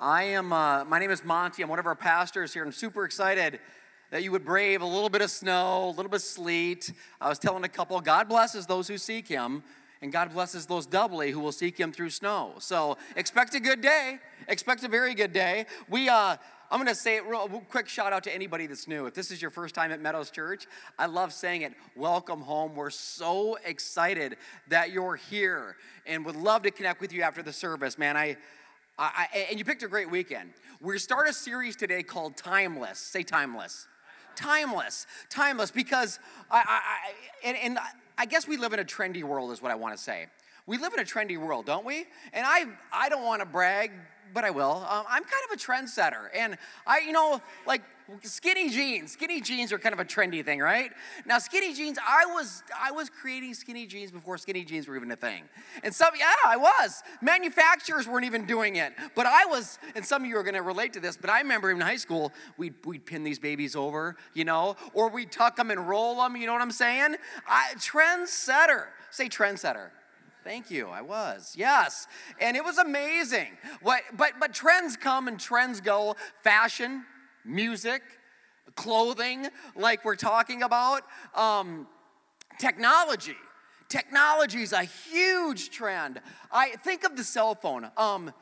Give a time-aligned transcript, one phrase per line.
[0.00, 1.60] I am, uh, my name is Monty.
[1.60, 2.62] I'm one of our pastors here.
[2.62, 3.58] I'm super excited
[4.12, 6.92] that you would brave a little bit of snow, a little bit of sleet.
[7.20, 9.64] I was telling a couple, God blesses those who seek Him,
[10.00, 12.54] and God blesses those doubly who will seek Him through snow.
[12.60, 14.18] So expect a good day.
[14.46, 15.66] Expect a very good day.
[15.88, 16.36] We, uh,
[16.70, 19.06] I'm going to say it real quick shout out to anybody that's new.
[19.06, 21.72] If this is your first time at Meadows Church, I love saying it.
[21.96, 22.76] Welcome home.
[22.76, 24.36] We're so excited
[24.68, 25.76] that you're here
[26.06, 28.16] and would love to connect with you after the service, man.
[28.16, 28.36] I,
[28.98, 30.50] I, and you picked a great weekend.
[30.80, 32.98] We're start a series today called Timeless.
[32.98, 33.86] Say timeless.
[34.34, 35.06] Timeless.
[35.30, 36.18] Timeless because
[36.50, 37.78] I, I, and, and
[38.16, 40.26] I guess we live in a trendy world is what I want to say.
[40.66, 42.06] We live in a trendy world, don't we?
[42.32, 43.92] And I, I don't want to brag
[44.32, 44.86] but I will.
[44.88, 46.28] Um, I'm kind of a trendsetter.
[46.34, 47.82] And I, you know, like
[48.22, 49.12] skinny jeans.
[49.12, 50.90] Skinny jeans are kind of a trendy thing, right?
[51.26, 55.10] Now, skinny jeans, I was I was creating skinny jeans before skinny jeans were even
[55.10, 55.44] a thing.
[55.82, 57.02] And some, yeah, I was.
[57.20, 58.92] Manufacturers weren't even doing it.
[59.14, 61.70] But I was, and some of you are gonna relate to this, but I remember
[61.70, 65.70] in high school, we'd, we'd pin these babies over, you know, or we'd tuck them
[65.70, 67.16] and roll them, you know what I'm saying?
[67.46, 68.86] I, trendsetter.
[69.10, 69.90] Say trendsetter.
[70.44, 70.88] Thank you.
[70.88, 71.54] I was.
[71.56, 72.06] Yes.
[72.40, 73.48] And it was amazing.
[73.82, 76.16] What but but trends come and trends go.
[76.42, 77.04] Fashion,
[77.44, 78.02] music,
[78.74, 81.02] clothing, like we're talking about,
[81.34, 81.86] um,
[82.58, 83.36] technology.
[83.88, 86.20] Technology is a huge trend.
[86.52, 87.90] I think of the cell phone.
[87.96, 88.32] Um,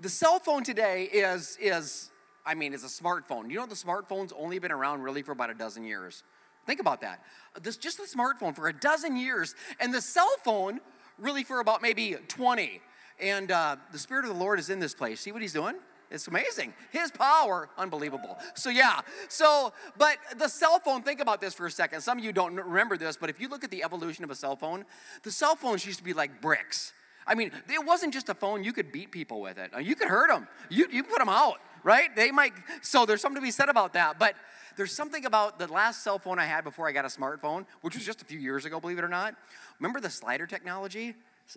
[0.00, 2.10] the cell phone today is is
[2.44, 3.50] I mean, is a smartphone.
[3.50, 6.22] You know, the smartphone's only been around really for about a dozen years.
[6.64, 7.22] Think about that.
[7.60, 10.80] This just the smartphone for a dozen years, and the cell phone
[11.18, 12.80] really for about maybe 20.
[13.20, 15.20] And uh, the Spirit of the Lord is in this place.
[15.20, 15.76] See what He's doing?
[16.10, 16.72] It's amazing.
[16.92, 18.38] His power, unbelievable.
[18.54, 19.00] So, yeah.
[19.28, 22.00] So, but the cell phone, think about this for a second.
[22.00, 24.34] Some of you don't remember this, but if you look at the evolution of a
[24.34, 24.84] cell phone,
[25.24, 26.92] the cell phones used to be like bricks.
[27.26, 29.72] I mean, it wasn't just a phone, you could beat people with it.
[29.82, 32.14] You could hurt them, you, you put them out, right?
[32.14, 34.18] They might, so there's something to be said about that.
[34.18, 34.36] But
[34.76, 37.94] there's something about the last cell phone I had before I got a smartphone, which
[37.94, 39.34] was just a few years ago, believe it or not.
[39.80, 41.14] Remember the slider technology?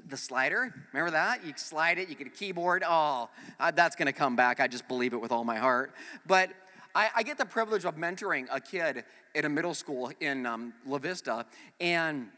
[0.08, 1.46] The slider, remember that?
[1.46, 2.84] You slide it, you get a keyboard.
[2.88, 3.30] Oh,
[3.74, 4.60] that's gonna come back.
[4.60, 5.94] I just believe it with all my heart.
[6.28, 6.52] But
[6.96, 9.04] I, I get the privilege of mentoring a kid
[9.36, 11.46] at a middle school in um, La Vista,
[11.80, 12.30] and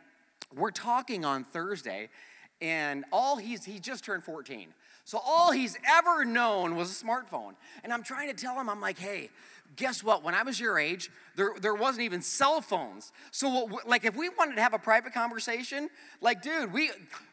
[0.55, 2.09] we're talking on Thursday,
[2.61, 4.73] and all he's he just turned 14.
[5.03, 7.55] So all he's ever known was a smartphone.
[7.83, 9.29] And I'm trying to tell him, I'm like, hey,
[9.75, 10.23] guess what?
[10.23, 13.11] When I was your age, there, there wasn't even cell phones.
[13.31, 16.91] So, like, if we wanted to have a private conversation, like, dude, we,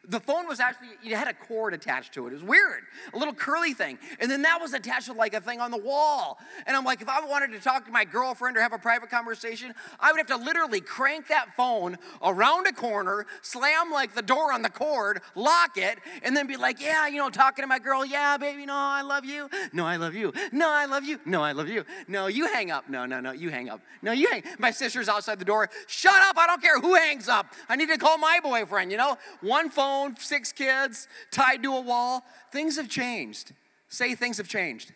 [0.08, 2.30] the phone was actually, you had a cord attached to it.
[2.30, 3.98] It was weird, a little curly thing.
[4.20, 6.38] And then that was attached to like a thing on the wall.
[6.66, 9.10] And I'm like, if I wanted to talk to my girlfriend or have a private
[9.10, 14.22] conversation, I would have to literally crank that phone around a corner, slam like the
[14.22, 17.66] door on the cord, lock it, and then be like, yeah, you know, talking to
[17.66, 19.50] my girl, yeah, baby, no, I love you.
[19.72, 20.32] No, I love you.
[20.52, 21.18] No, I love you.
[21.26, 21.84] No, I love you.
[22.06, 22.88] No, you hang up.
[22.88, 23.80] No, no, no, you hang up.
[24.02, 24.44] No, you hang.
[24.58, 25.68] My sister's outside the door.
[25.86, 26.36] Shut up.
[26.38, 27.52] I don't care who hangs up.
[27.68, 29.18] I need to call my boyfriend, you know?
[29.40, 32.24] One phone, six kids, tied to a wall.
[32.52, 33.52] Things have changed.
[33.88, 34.92] Say things have changed.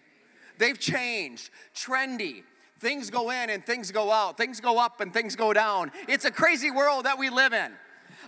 [0.58, 1.50] They've changed.
[1.74, 2.44] Trendy.
[2.78, 4.36] Things go in and things go out.
[4.36, 5.90] Things go up and things go down.
[6.08, 7.72] It's a crazy world that we live in.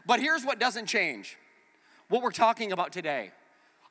[0.06, 1.36] But here's what doesn't change
[2.08, 3.32] what we're talking about today.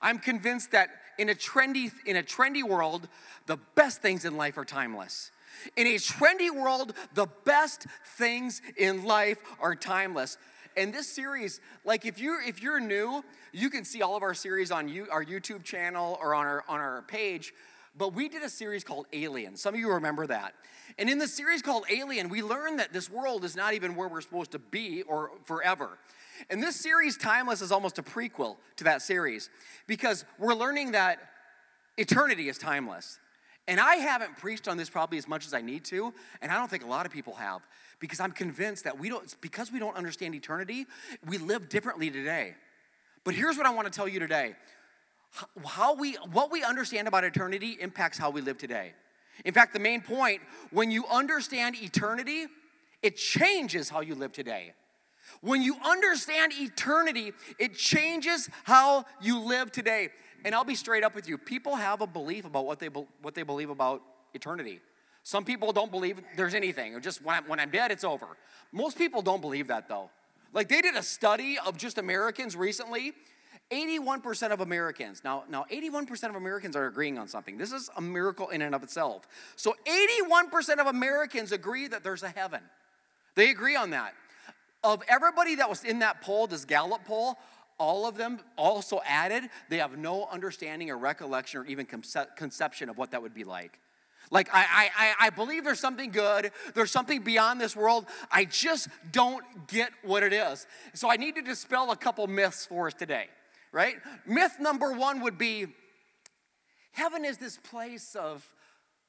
[0.01, 3.07] I'm convinced that in a trendy in a trendy world,
[3.45, 5.31] the best things in life are timeless.
[5.75, 7.85] In a trendy world, the best
[8.17, 10.37] things in life are timeless.
[10.75, 14.33] And this series, like if you're if you're new, you can see all of our
[14.33, 17.53] series on you, our YouTube channel or on our on our page.
[17.95, 19.55] But we did a series called Alien.
[19.55, 20.55] Some of you remember that.
[20.97, 24.07] And in the series called Alien, we learned that this world is not even where
[24.07, 25.99] we're supposed to be or forever.
[26.49, 29.49] And this series, Timeless, is almost a prequel to that series
[29.87, 31.19] because we're learning that
[31.97, 33.19] eternity is timeless.
[33.67, 36.55] And I haven't preached on this probably as much as I need to, and I
[36.55, 37.61] don't think a lot of people have,
[37.99, 40.85] because I'm convinced that we don't, because we don't understand eternity,
[41.25, 42.55] we live differently today.
[43.23, 44.55] But here's what I want to tell you today
[45.65, 48.93] how we, what we understand about eternity impacts how we live today.
[49.45, 50.41] In fact, the main point
[50.71, 52.45] when you understand eternity,
[53.01, 54.73] it changes how you live today.
[55.41, 60.09] When you understand eternity, it changes how you live today.
[60.45, 61.37] And I'll be straight up with you.
[61.37, 64.01] People have a belief about what they, what they believe about
[64.33, 64.81] eternity.
[65.23, 68.27] Some people don't believe there's anything, or just when I'm, when I'm dead, it's over.
[68.73, 70.09] Most people don't believe that though.
[70.53, 73.13] Like they did a study of just Americans recently.
[73.71, 77.57] 81% of Americans, now, now 81% of Americans are agreeing on something.
[77.57, 79.27] This is a miracle in and of itself.
[79.55, 82.61] So 81% of Americans agree that there's a heaven.
[83.35, 84.13] They agree on that.
[84.83, 87.37] Of everybody that was in that poll, this Gallup poll,
[87.77, 92.89] all of them also added, they have no understanding or recollection or even conce- conception
[92.89, 93.79] of what that would be like.
[94.31, 98.05] Like, I, I, I believe there's something good, there's something beyond this world.
[98.31, 100.65] I just don't get what it is.
[100.93, 103.27] So I need to dispel a couple myths for us today,
[103.71, 103.95] right?
[104.25, 105.67] Myth number one would be
[106.93, 108.47] heaven is this place of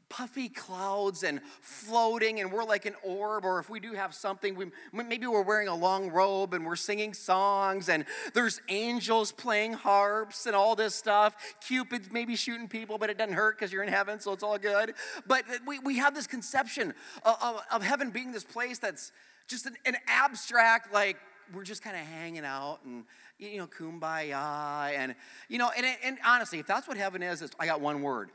[0.09, 4.55] puffy clouds and floating and we're like an orb or if we do have something
[4.55, 8.05] we, maybe we're wearing a long robe and we're singing songs and
[8.35, 11.37] there's angels playing harps and all this stuff.
[11.67, 14.59] Cupid's maybe shooting people but it doesn't hurt because you're in heaven so it's all
[14.59, 14.95] good.
[15.27, 19.13] But we, we have this conception of, of, of heaven being this place that's
[19.49, 21.17] just an, an abstract like
[21.53, 23.05] we're just kind of hanging out and
[23.39, 25.15] you know kumbaya and
[25.49, 28.31] you know and, and honestly if that's what heaven is i got one word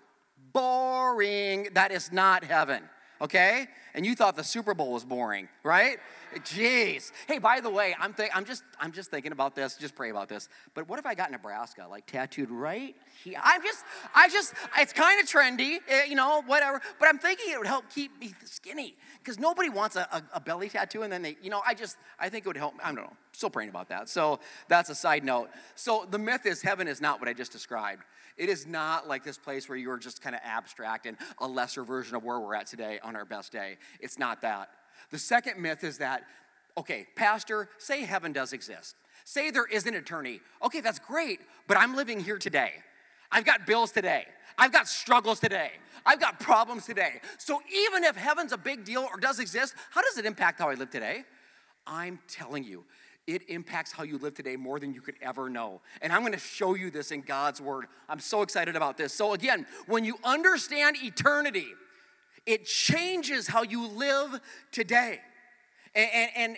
[0.53, 1.69] boring.
[1.73, 2.83] That is not heaven,
[3.21, 3.67] okay?
[3.93, 5.97] And you thought the Super Bowl was boring, right?
[6.35, 7.11] Jeez.
[7.27, 9.75] Hey, by the way, I'm th- I'm just I'm just thinking about this.
[9.75, 10.47] Just pray about this.
[10.75, 13.39] But what if I got Nebraska like tattooed right here?
[13.43, 13.83] I'm just
[14.13, 16.81] I just it's kind of trendy, eh, you know, whatever.
[16.99, 20.39] But I'm thinking it would help keep me skinny because nobody wants a, a, a,
[20.39, 22.75] belly tattoo and then they, you know, I just I think it would help.
[22.83, 23.13] I don't know.
[23.31, 24.07] Still praying about that.
[24.07, 25.49] So that's a side note.
[25.75, 28.03] So the myth is heaven is not what I just described.
[28.37, 31.47] It is not like this place where you are just kind of abstract and a
[31.47, 33.77] lesser version of where we're at today on our best day.
[33.99, 34.69] It's not that.
[35.11, 36.23] The second myth is that,
[36.77, 38.95] okay, Pastor, say heaven does exist.
[39.25, 40.39] Say there is an eternity.
[40.63, 42.71] Okay, that's great, but I'm living here today.
[43.31, 44.25] I've got bills today.
[44.57, 45.71] I've got struggles today.
[46.05, 47.19] I've got problems today.
[47.37, 50.69] So even if heaven's a big deal or does exist, how does it impact how
[50.69, 51.23] I live today?
[51.85, 52.85] I'm telling you,
[53.27, 55.81] it impacts how you live today more than you could ever know.
[56.01, 57.85] And I'm going to show you this in God's word.
[58.07, 59.13] I'm so excited about this.
[59.13, 61.67] So, again, when you understand eternity,
[62.49, 64.41] it changes how you live
[64.71, 65.19] today.
[65.93, 66.57] And, and, and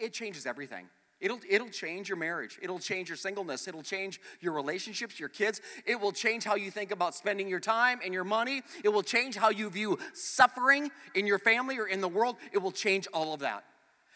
[0.00, 0.86] it changes everything.
[1.20, 2.58] It'll, it'll change your marriage.
[2.60, 3.68] It'll change your singleness.
[3.68, 5.60] It'll change your relationships, your kids.
[5.86, 8.62] It will change how you think about spending your time and your money.
[8.82, 12.34] It will change how you view suffering in your family or in the world.
[12.50, 13.62] It will change all of that.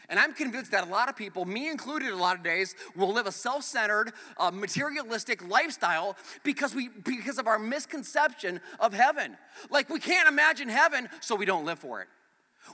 [0.08, 3.12] And I'm convinced that a lot of people, me included, a lot of days, will
[3.12, 9.36] live a self-centered, uh, materialistic lifestyle because we because of our misconception of heaven.
[9.70, 12.08] Like we can't imagine heaven, so we don't live for it.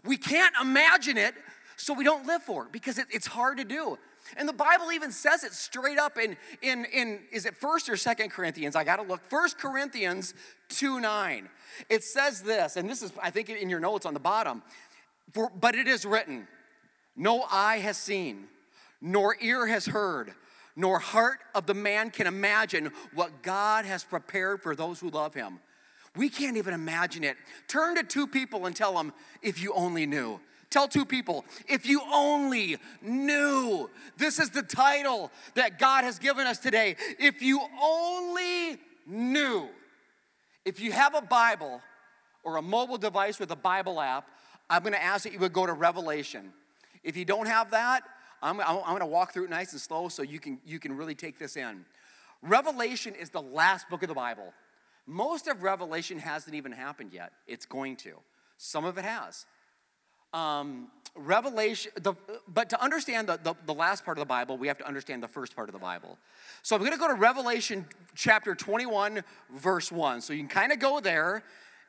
[0.05, 1.34] We can't imagine it,
[1.76, 3.99] so we don't live for it because it, it's hard to do.
[4.37, 7.96] And the Bible even says it straight up in, in, in is it first or
[7.96, 8.76] second Corinthians?
[8.76, 9.20] I gotta look.
[9.28, 10.35] First Corinthians
[10.69, 11.49] 2 9.
[11.88, 14.62] It says this, and this is, I think, in your notes on the bottom.
[15.32, 16.46] For, but it is written,
[17.17, 18.49] no eye has seen,
[19.00, 20.32] nor ear has heard,
[20.76, 25.35] nor heart of the man can imagine what God has prepared for those who love
[25.35, 25.61] him.
[26.17, 27.37] We can't even imagine it.
[27.69, 30.41] Turn to two people and tell them, if you only knew.
[30.70, 33.91] Tell two people, if you only knew.
[34.17, 36.97] This is the title that God has given us today.
[37.19, 39.69] If you only knew.
[40.64, 41.82] If you have a Bible
[42.43, 44.29] or a mobile device with a Bible app,
[44.70, 46.55] I'm gonna ask that you would go to Revelation.
[47.02, 48.02] If you don't have that,
[48.43, 50.78] I'm, I'm, I'm going to walk through it nice and slow so you can, you
[50.78, 51.84] can really take this in.
[52.43, 54.52] Revelation is the last book of the Bible.
[55.06, 57.32] Most of Revelation hasn't even happened yet.
[57.46, 58.14] It's going to.
[58.56, 59.46] Some of it has.
[60.32, 62.14] Um, Revelation, the,
[62.49, 65.22] but to understand the, the, the, last part of the Bible, we have to understand
[65.22, 66.16] the first part of the Bible.
[66.62, 67.84] So I'm going to go to Revelation
[68.14, 69.22] chapter 21,
[69.54, 70.22] verse 1.
[70.22, 71.43] So you can kind of go there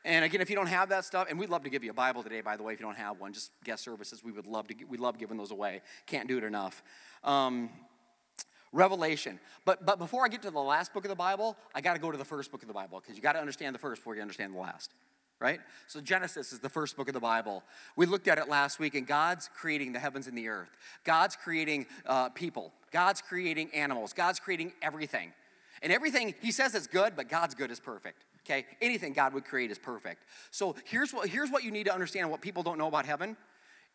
[0.05, 1.93] and again, if you don't have that stuff, and we'd love to give you a
[1.93, 4.45] Bible today, by the way, if you don't have one, just guest services, we would
[4.45, 5.81] love to, we love giving those away.
[6.07, 6.83] Can't do it enough.
[7.23, 7.69] Um,
[8.73, 9.39] Revelation.
[9.65, 11.99] But, but before I get to the last book of the Bible, I got to
[11.99, 14.01] go to the first book of the Bible because you got to understand the first
[14.01, 14.91] before you understand the last,
[15.39, 15.59] right?
[15.87, 17.63] So Genesis is the first book of the Bible.
[17.95, 20.69] We looked at it last week, and God's creating the heavens and the earth.
[21.03, 22.73] God's creating uh, people.
[22.91, 24.11] God's creating animals.
[24.11, 25.33] God's creating everything.
[25.83, 28.25] And everything, He says is good, but God's good is perfect.
[28.45, 28.65] Okay?
[28.81, 30.23] Anything God would create is perfect.
[30.51, 33.37] So here's what, here's what you need to understand what people don't know about heaven.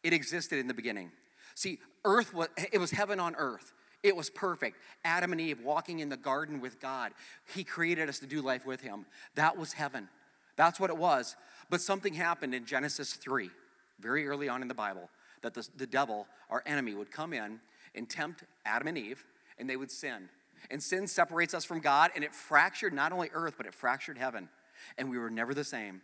[0.02, 1.11] It existed in the beginning.
[1.55, 3.73] See, earth was it was heaven on earth.
[4.02, 4.76] It was perfect.
[5.05, 7.12] Adam and Eve walking in the garden with God.
[7.55, 9.07] He created us to do life with him.
[9.35, 10.09] That was heaven.
[10.57, 11.37] That's what it was.
[11.69, 13.50] But something happened in Genesis 3,
[13.99, 15.11] very early on in the Bible,
[15.43, 17.59] that the, the devil, our enemy, would come in
[17.95, 19.25] and tempt Adam and Eve,
[19.59, 20.28] and they would sin.
[20.70, 24.18] And sin separates us from God, and it fractured not only earth, but it fractured
[24.18, 24.48] heaven.
[24.96, 26.02] And we were never the same.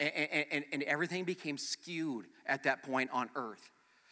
[0.00, 3.70] And, and, and everything became skewed at that point on earth.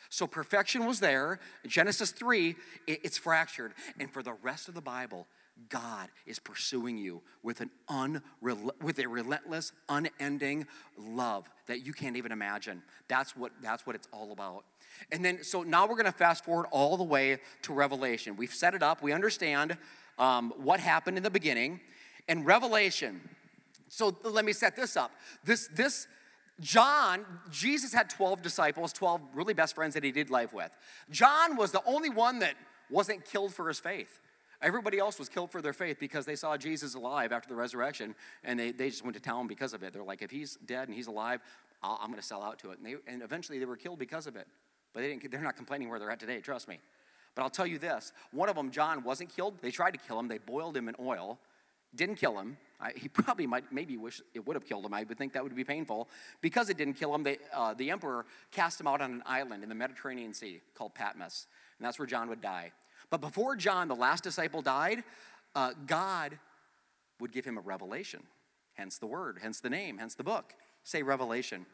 [0.09, 1.41] So perfection was there.
[1.67, 2.55] Genesis 3,
[2.87, 3.73] it, it's fractured.
[3.99, 5.27] And for the rest of the Bible,
[5.69, 10.67] God is pursuing you with an unrel- with a relentless, unending
[10.99, 12.83] love that you can't even imagine.
[13.09, 14.65] That's what that's what it's all about.
[15.13, 18.37] And then so now we're going to fast forward all the way to Revelation.
[18.37, 19.03] We've set it up.
[19.03, 19.77] We understand
[20.19, 21.81] um, what happened in the beginning.
[22.29, 23.21] And Revelation.
[23.89, 25.13] So let me set this up.
[25.45, 26.09] This this
[26.61, 30.75] John, Jesus had 12 disciples, 12 really best friends that he did life with.
[31.11, 32.55] John was the only one that
[32.91, 34.21] wasn't killed for his faith.
[34.63, 38.15] Everybody else was killed for their faith because they saw Jesus alive after the resurrection
[38.43, 39.93] and they, they just went to town because of it.
[39.93, 41.41] They're like, if he's dead and he's alive,
[41.83, 42.79] i am going to sell out to it.
[42.79, 44.47] And, they, and eventually they were killed because of it.
[44.97, 46.79] But they didn't, they're not complaining where they're at today, trust me.
[47.35, 49.59] But I'll tell you this one of them, John, wasn't killed.
[49.61, 51.39] They tried to kill him, they boiled him in oil,
[51.95, 52.57] didn't kill him.
[52.81, 54.95] I, he probably might, maybe wish it would have killed him.
[54.95, 56.09] I would think that would be painful.
[56.41, 59.63] Because it didn't kill him, they, uh, the emperor cast him out on an island
[59.63, 61.47] in the Mediterranean Sea called Patmos.
[61.79, 62.73] And that's where John would die.
[63.11, 65.05] But before John, the last disciple, died,
[65.55, 66.39] uh, God
[67.21, 68.23] would give him a revelation.
[68.73, 70.55] Hence the word, hence the name, hence the book.
[70.85, 71.67] Say revelation.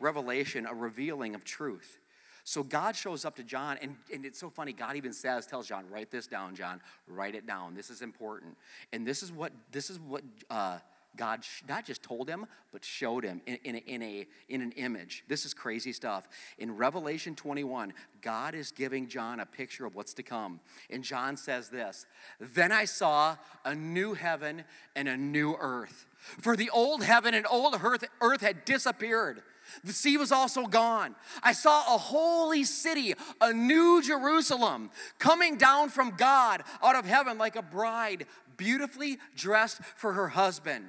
[0.00, 2.00] Revelation, a revealing of truth.
[2.46, 4.72] So God shows up to John, and, and it's so funny.
[4.72, 6.80] God even says, tells John, write this down, John.
[7.08, 7.74] Write it down.
[7.74, 8.56] This is important.
[8.92, 10.78] And this is what this is what uh,
[11.16, 14.70] God not just told him, but showed him in, in, a, in, a, in an
[14.72, 15.24] image.
[15.26, 16.28] This is crazy stuff.
[16.56, 20.60] In Revelation 21, God is giving John a picture of what's to come.
[20.88, 22.06] And John says this
[22.38, 24.62] Then I saw a new heaven
[24.94, 26.06] and a new earth.
[26.40, 29.42] For the old heaven and old earth, earth had disappeared.
[29.84, 31.14] The sea was also gone.
[31.42, 37.38] I saw a holy city, a new Jerusalem, coming down from God out of heaven
[37.38, 40.86] like a bride, beautifully dressed for her husband.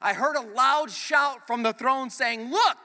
[0.00, 2.78] I heard a loud shout from the throne saying, Look,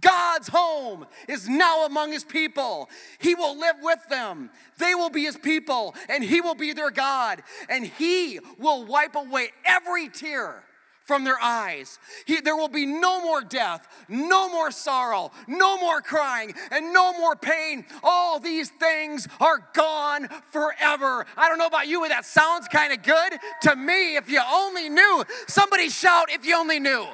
[0.00, 2.88] God's home is now among his people.
[3.18, 4.50] He will live with them.
[4.78, 9.14] They will be his people, and he will be their God, and he will wipe
[9.14, 10.64] away every tear
[11.04, 11.98] from their eyes.
[12.24, 17.12] He, there will be no more death, no more sorrow, no more crying, and no
[17.18, 17.84] more pain.
[18.02, 21.26] All these things are gone forever.
[21.36, 24.16] I don't know about you, but that sounds kind of good to me.
[24.16, 27.06] If you only knew, somebody shout, if you only knew.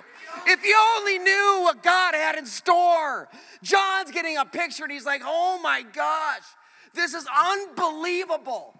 [0.46, 3.28] If you only knew what God had in store.
[3.62, 6.42] John's getting a picture and he's like, oh my gosh,
[6.94, 8.74] this is unbelievable.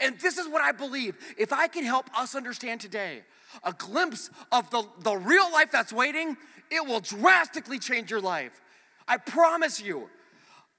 [0.00, 1.16] And this is what I believe.
[1.38, 3.22] If I can help us understand today,
[3.62, 6.36] a glimpse of the, the real life that's waiting,
[6.70, 8.60] it will drastically change your life.
[9.06, 10.08] I promise you.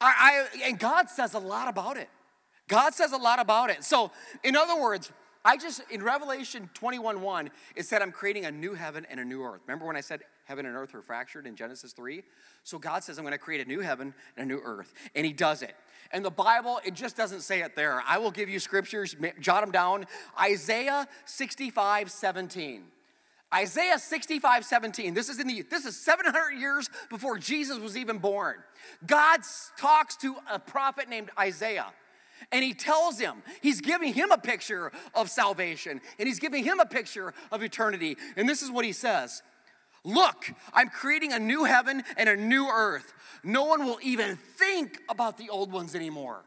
[0.01, 2.10] I, I, and God says a lot about it.
[2.67, 3.84] God says a lot about it.
[3.84, 4.12] So,
[4.44, 5.12] in other words,
[5.44, 9.25] I just, in Revelation 21 1, it said, I'm creating a new heaven and a
[9.25, 9.62] new earth.
[9.67, 12.24] Remember when I said heaven and earth were fractured in Genesis 3?
[12.63, 14.94] So, God says, I'm going to create a new heaven and a new earth.
[15.13, 15.75] And He does it.
[16.12, 18.02] And the Bible, it just doesn't say it there.
[18.08, 20.06] I will give you scriptures, jot them down.
[20.40, 22.84] Isaiah 65 17.
[23.54, 25.14] Isaiah 65, 17.
[25.14, 28.58] This is in the this is 700 years before Jesus was even born.
[29.06, 29.42] God
[29.78, 31.88] talks to a prophet named Isaiah.
[32.52, 36.80] And he tells him, he's giving him a picture of salvation, and he's giving him
[36.80, 38.18] a picture of eternity.
[38.36, 39.42] And this is what he says
[40.06, 43.14] Look, I'm creating a new heaven and a new earth.
[43.44, 46.44] No one will even think about the old ones anymore.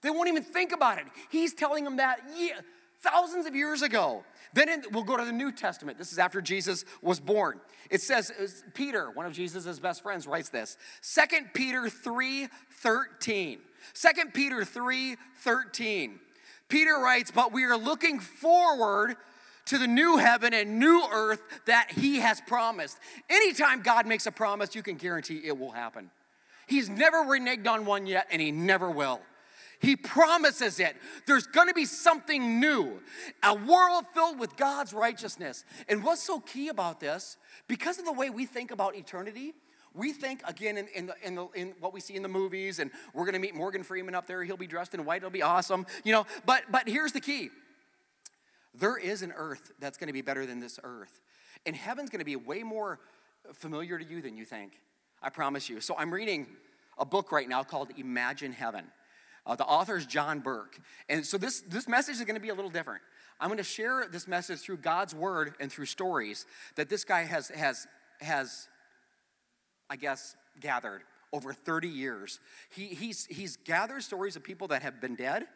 [0.00, 1.04] They won't even think about it.
[1.28, 2.60] He's telling them that yeah,
[3.02, 4.24] thousands of years ago.
[4.52, 5.98] Then we'll go to the New Testament.
[5.98, 7.60] This is after Jesus was born.
[7.88, 10.76] It says, uh, Peter, one of Jesus' best friends, writes this.
[11.02, 12.48] 2 Peter 3
[12.82, 13.58] 13.
[13.94, 16.20] 2 Peter 3 13.
[16.68, 19.16] Peter writes, But we are looking forward
[19.66, 22.98] to the new heaven and new earth that he has promised.
[23.28, 26.10] Anytime God makes a promise, you can guarantee it will happen.
[26.66, 29.20] He's never reneged on one yet, and he never will.
[29.80, 30.94] He promises it.
[31.26, 33.00] There's gonna be something new,
[33.42, 35.64] a world filled with God's righteousness.
[35.88, 39.54] And what's so key about this, because of the way we think about eternity,
[39.94, 42.78] we think again in, in, the, in, the, in what we see in the movies,
[42.78, 44.44] and we're gonna meet Morgan Freeman up there.
[44.44, 45.18] He'll be dressed in white.
[45.18, 46.26] It'll be awesome, you know.
[46.44, 47.50] But but here's the key:
[48.74, 51.20] there is an earth that's gonna be better than this earth,
[51.66, 53.00] and heaven's gonna be way more
[53.54, 54.72] familiar to you than you think.
[55.22, 55.80] I promise you.
[55.80, 56.46] So I'm reading
[56.98, 58.84] a book right now called Imagine Heaven.
[59.46, 60.78] Uh, the author is John Burke.
[61.08, 63.02] And so this, this message is going to be a little different.
[63.40, 66.44] I'm going to share this message through God's word and through stories
[66.76, 67.86] that this guy has, has,
[68.20, 68.68] has
[69.88, 72.38] I guess, gathered over 30 years.
[72.70, 75.46] He, he's, he's gathered stories of people that have been dead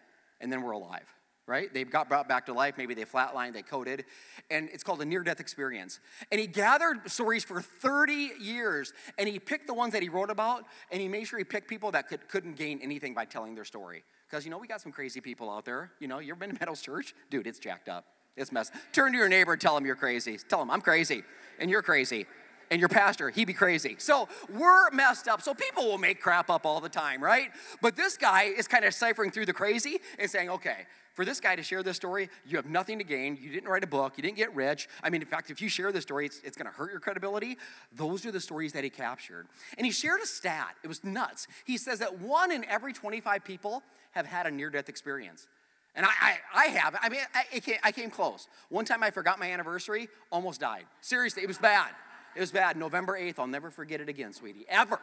[0.41, 1.07] and then were alive
[1.47, 1.73] right?
[1.73, 2.75] They got brought back to life.
[2.79, 4.05] Maybe they flatlined, they coded.
[4.51, 6.01] And it's called a near death experience.
[6.33, 10.31] And he gathered stories for 30 years and he picked the ones that he wrote
[10.31, 13.55] about and he made sure he picked people that could, couldn't gain anything by telling
[13.55, 14.05] their story.
[14.29, 15.93] Because, you know, we got some crazy people out there.
[16.01, 17.15] You know, you've been to Meadows Church?
[17.31, 18.07] Dude, it's jacked up.
[18.37, 18.73] It's mess.
[18.93, 20.39] Turn to your neighbor and tell him you're crazy.
[20.49, 21.23] Tell him I'm crazy
[21.59, 22.27] and you're crazy.
[22.71, 23.97] And your pastor, he'd be crazy.
[23.99, 25.43] So we're messed up.
[25.43, 27.51] So people will make crap up all the time, right?
[27.83, 31.41] But this guy is kind of ciphering through the crazy and saying, okay, for this
[31.41, 33.39] guy to share this story, you have nothing to gain.
[33.41, 34.15] You didn't write a book.
[34.17, 34.89] You didn't get rich.
[35.03, 37.01] I mean, in fact, if you share this story, it's, it's going to hurt your
[37.01, 37.57] credibility.
[37.93, 39.47] Those are the stories that he captured.
[39.79, 40.75] And he shared a stat.
[40.83, 41.47] It was nuts.
[41.65, 45.47] He says that one in every 25 people have had a near death experience.
[45.95, 46.97] And I, I, I have.
[47.01, 48.49] I mean, I, came, I came close.
[48.69, 50.85] One time I forgot my anniversary, almost died.
[51.01, 51.91] Seriously, it was bad.
[52.35, 52.77] It was bad.
[52.77, 54.67] November 8th, I'll never forget it again, sweetie.
[54.69, 54.99] Ever.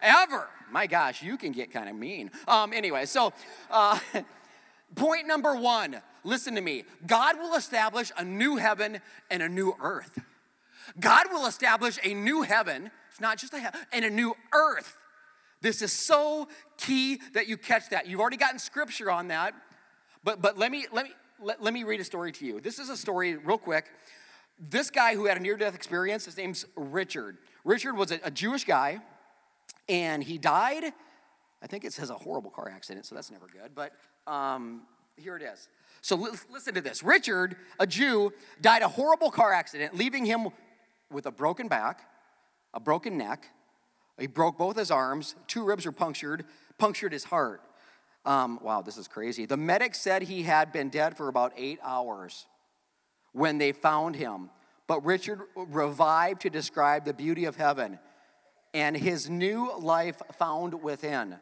[0.00, 0.48] Ever.
[0.70, 2.30] My gosh, you can get kind of mean.
[2.48, 3.34] Um, anyway, so.
[3.70, 3.98] Uh,
[4.94, 6.84] Point number one listen to me.
[7.06, 10.18] God will establish a new heaven and a new earth.
[10.98, 14.96] God will establish a new heaven, it's not just a heaven, and a new earth.
[15.62, 18.06] This is so key that you catch that.
[18.06, 19.54] You've already gotten scripture on that,
[20.24, 22.60] but, but let, me, let, me, let, let me read a story to you.
[22.60, 23.86] This is a story, real quick.
[24.58, 27.38] This guy who had a near death experience, his name's Richard.
[27.64, 29.00] Richard was a, a Jewish guy,
[29.88, 30.84] and he died.
[31.62, 33.74] I think it says a horrible car accident, so that's never good.
[33.74, 33.92] But
[34.26, 34.82] um,
[35.16, 35.68] here it is.
[36.02, 36.16] So
[36.50, 37.02] listen to this.
[37.02, 40.48] Richard, a Jew, died a horrible car accident, leaving him
[41.10, 42.08] with a broken back,
[42.72, 43.46] a broken neck.
[44.18, 46.44] He broke both his arms, two ribs were punctured,
[46.78, 47.62] punctured his heart.
[48.24, 49.46] Um, wow, this is crazy.
[49.46, 52.46] The medic said he had been dead for about eight hours
[53.32, 54.50] when they found him.
[54.86, 57.98] But Richard revived to describe the beauty of heaven
[58.74, 61.36] and his new life found within.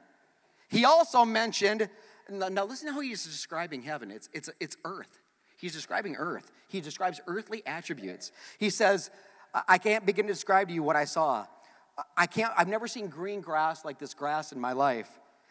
[0.68, 1.88] He also mentioned
[2.30, 4.10] now, listen to how he's describing heaven.
[4.10, 5.18] It's, it's, it's earth.
[5.56, 6.50] He's describing earth.
[6.68, 8.32] He describes earthly attributes.
[8.58, 9.10] He says,
[9.66, 11.46] I can't begin to describe to you what I saw.
[12.16, 15.08] I can't, I've never seen green grass like this grass in my life.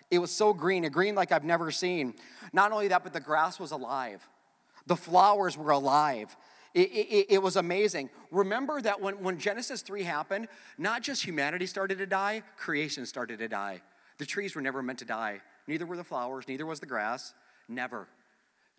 [0.10, 2.14] It was so green, a green like I've never seen.
[2.54, 4.26] Not only that, but the grass was alive.
[4.86, 6.38] The flowers were alive.
[6.74, 8.10] It, it, it, was amazing.
[8.32, 13.40] Remember that when, when Genesis 3 happened, not just humanity started to die, creation started
[13.40, 13.82] to die.
[14.20, 17.34] The trees were never meant to die neither were the flowers, neither was the grass.
[17.68, 18.08] Never.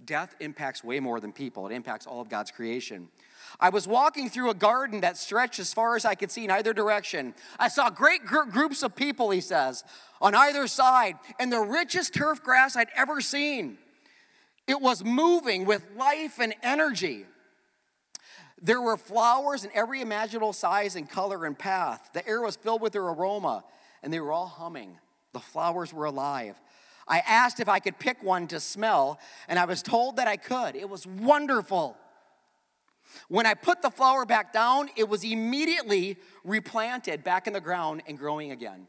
[0.04, 3.09] Death impacts way more than people, it impacts all of God's creation.
[3.59, 6.50] I was walking through a garden that stretched as far as I could see in
[6.50, 7.35] either direction.
[7.59, 9.85] I saw great gr- groups of people, he says,
[10.20, 13.79] on either side, and the richest turf grass I'd ever seen.
[14.66, 17.24] It was moving with life and energy.
[18.61, 22.11] There were flowers in every imaginable size and color and path.
[22.12, 23.64] The air was filled with their aroma,
[24.03, 24.98] and they were all humming.
[25.33, 26.61] The flowers were alive.
[27.09, 29.18] I asked if I could pick one to smell,
[29.49, 30.77] and I was told that I could.
[30.77, 31.97] It was wonderful.
[33.29, 38.03] When I put the flower back down, it was immediately replanted back in the ground
[38.07, 38.87] and growing again.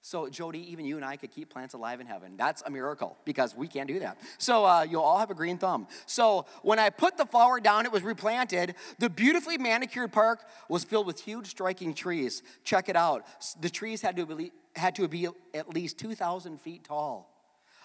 [0.00, 2.34] So, Jody, even you and I could keep plants alive in heaven.
[2.36, 4.18] That's a miracle because we can't do that.
[4.38, 5.86] So, uh, you'll all have a green thumb.
[6.06, 8.76] So, when I put the flower down, it was replanted.
[8.98, 12.42] The beautifully manicured park was filled with huge, striking trees.
[12.64, 13.26] Check it out.
[13.60, 17.37] The trees had to be, had to be at least 2,000 feet tall.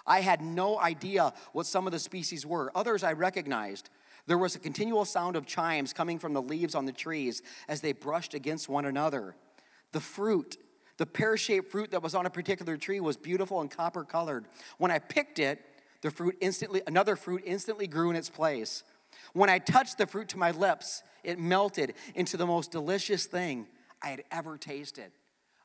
[0.06, 2.72] I had no idea what some of the species were.
[2.76, 3.90] Others I recognized.
[4.26, 7.82] There was a continual sound of chimes coming from the leaves on the trees as
[7.82, 9.36] they brushed against one another.
[9.92, 10.58] The fruit,
[10.98, 14.46] the pear shaped fruit that was on a particular tree, was beautiful and copper colored.
[14.78, 15.60] When I picked it,
[16.02, 18.84] the fruit instantly, another fruit instantly grew in its place.
[19.34, 23.68] When I touched the fruit to my lips, it melted into the most delicious thing
[24.02, 25.12] I had ever tasted.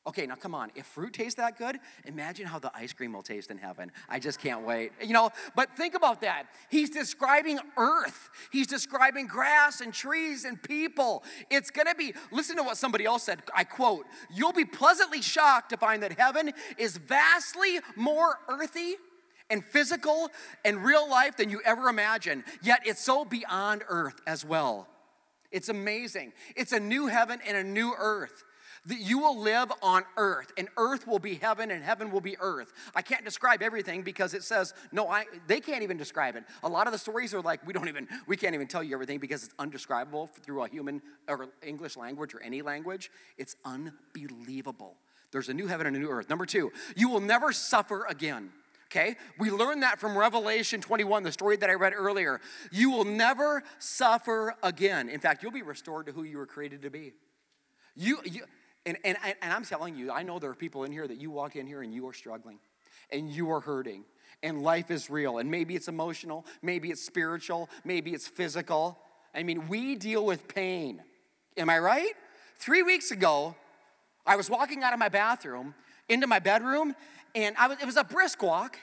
[0.08, 0.70] Okay, now come on.
[0.74, 3.92] If fruit tastes that good, imagine how the ice cream will taste in heaven.
[4.08, 4.92] I just can't wait.
[5.02, 6.44] You know, but think about that.
[6.70, 11.24] He's describing earth, he's describing grass and trees and people.
[11.50, 13.42] It's gonna be, listen to what somebody else said.
[13.54, 18.94] I quote, You'll be pleasantly shocked to find that heaven is vastly more earthy
[19.50, 20.30] and physical
[20.64, 22.44] and real life than you ever imagined.
[22.62, 24.88] yet it's so beyond earth as well.
[25.52, 26.32] It's amazing.
[26.56, 28.44] It's a new heaven and a new earth
[28.88, 32.36] that you will live on earth and earth will be heaven and heaven will be
[32.40, 36.44] earth i can't describe everything because it says no i they can't even describe it
[36.62, 38.94] a lot of the stories are like we don't even we can't even tell you
[38.94, 44.96] everything because it's undescribable through a human or english language or any language it's unbelievable
[45.30, 48.50] there's a new heaven and a new earth number two you will never suffer again
[48.90, 49.16] Okay?
[49.38, 52.40] We learned that from Revelation 21, the story that I read earlier.
[52.72, 55.10] You will never suffer again.
[55.10, 57.12] In fact, you'll be restored to who you were created to be.
[57.94, 58.44] You, you
[58.88, 61.30] and, and, and I'm telling you, I know there are people in here that you
[61.30, 62.58] walk in here and you are struggling
[63.12, 64.04] and you are hurting
[64.42, 65.38] and life is real.
[65.38, 68.98] And maybe it's emotional, maybe it's spiritual, maybe it's physical.
[69.34, 71.02] I mean, we deal with pain.
[71.58, 72.12] Am I right?
[72.56, 73.54] Three weeks ago,
[74.26, 75.74] I was walking out of my bathroom
[76.08, 76.94] into my bedroom,
[77.34, 78.78] and I was, it was a brisk walk,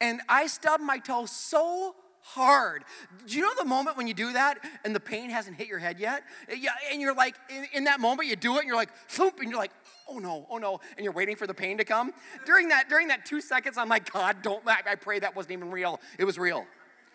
[0.00, 2.84] and I stubbed my toe so hard.
[3.26, 5.78] Do you know the moment when you do that and the pain hasn't hit your
[5.78, 6.24] head yet?
[6.48, 9.40] Yeah, and you're like, in, in that moment, you do it and you're like, thump,
[9.40, 9.72] and you're like,
[10.08, 12.12] oh no, oh no, and you're waiting for the pain to come.
[12.46, 15.52] During that, during that two seconds, I'm like, God, don't, I, I pray that wasn't
[15.52, 16.00] even real.
[16.18, 16.64] It was real.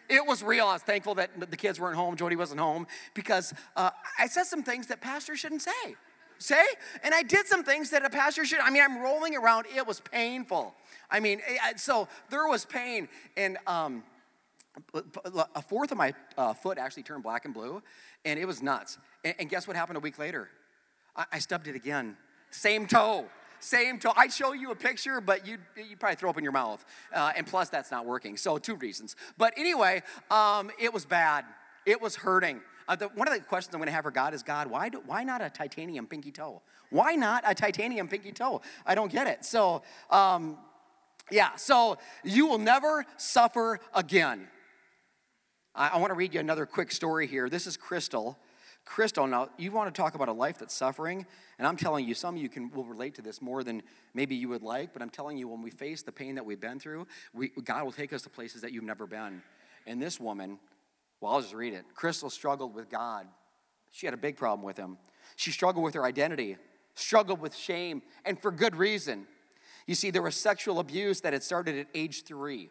[0.08, 0.68] It was real.
[0.68, 4.44] I was thankful that the kids weren't home, Jody wasn't home, because uh, I said
[4.44, 5.96] some things that pastors shouldn't say.
[6.38, 6.64] Say?
[7.04, 8.60] And I did some things that a pastor should.
[8.60, 9.66] I mean, I'm rolling around.
[9.76, 10.74] It was painful.
[11.12, 11.42] I mean,
[11.76, 13.10] so there was pain.
[13.36, 14.04] And um,
[15.56, 17.82] a fourth of my uh, foot actually turned black and blue,
[18.26, 18.98] and it was nuts.
[19.24, 20.50] And, and guess what happened a week later?
[21.16, 22.18] I, I stubbed it again.
[22.52, 23.26] Same toe
[23.60, 24.14] same toe.
[24.16, 26.84] I'd show you a picture, but you'd, you'd probably throw up in your mouth.
[27.14, 28.38] Uh, and plus, that's not working.
[28.38, 29.16] So, two reasons.
[29.38, 31.46] But anyway, um, it was bad.
[31.86, 32.62] It was hurting.
[32.88, 34.90] Uh, the, one of the questions I'm going to have for God is God, why,
[34.90, 36.62] do, why not a titanium pinky toe?
[36.90, 38.62] Why not a titanium pinky toe?
[38.86, 39.46] I don't get it.
[39.46, 40.58] So, um,
[41.30, 44.48] yeah, so you will never suffer again.
[45.80, 47.50] I, I want to read you another quick story here.
[47.50, 48.38] This is Crystal.
[48.86, 51.26] Crystal, now you want to talk about a life that's suffering,
[51.58, 54.36] and I'm telling you, some of you can will relate to this more than maybe
[54.36, 56.80] you would like, but I'm telling you, when we face the pain that we've been
[56.80, 59.42] through, we, God will take us to places that you've never been.
[59.88, 60.60] And this woman,
[61.22, 61.86] well, I'll just read it.
[61.94, 63.28] Crystal struggled with God.
[63.92, 64.98] She had a big problem with him.
[65.36, 66.58] She struggled with her identity,
[66.96, 69.28] struggled with shame, and for good reason.
[69.88, 72.70] You see, there was sexual abuse that had started at age three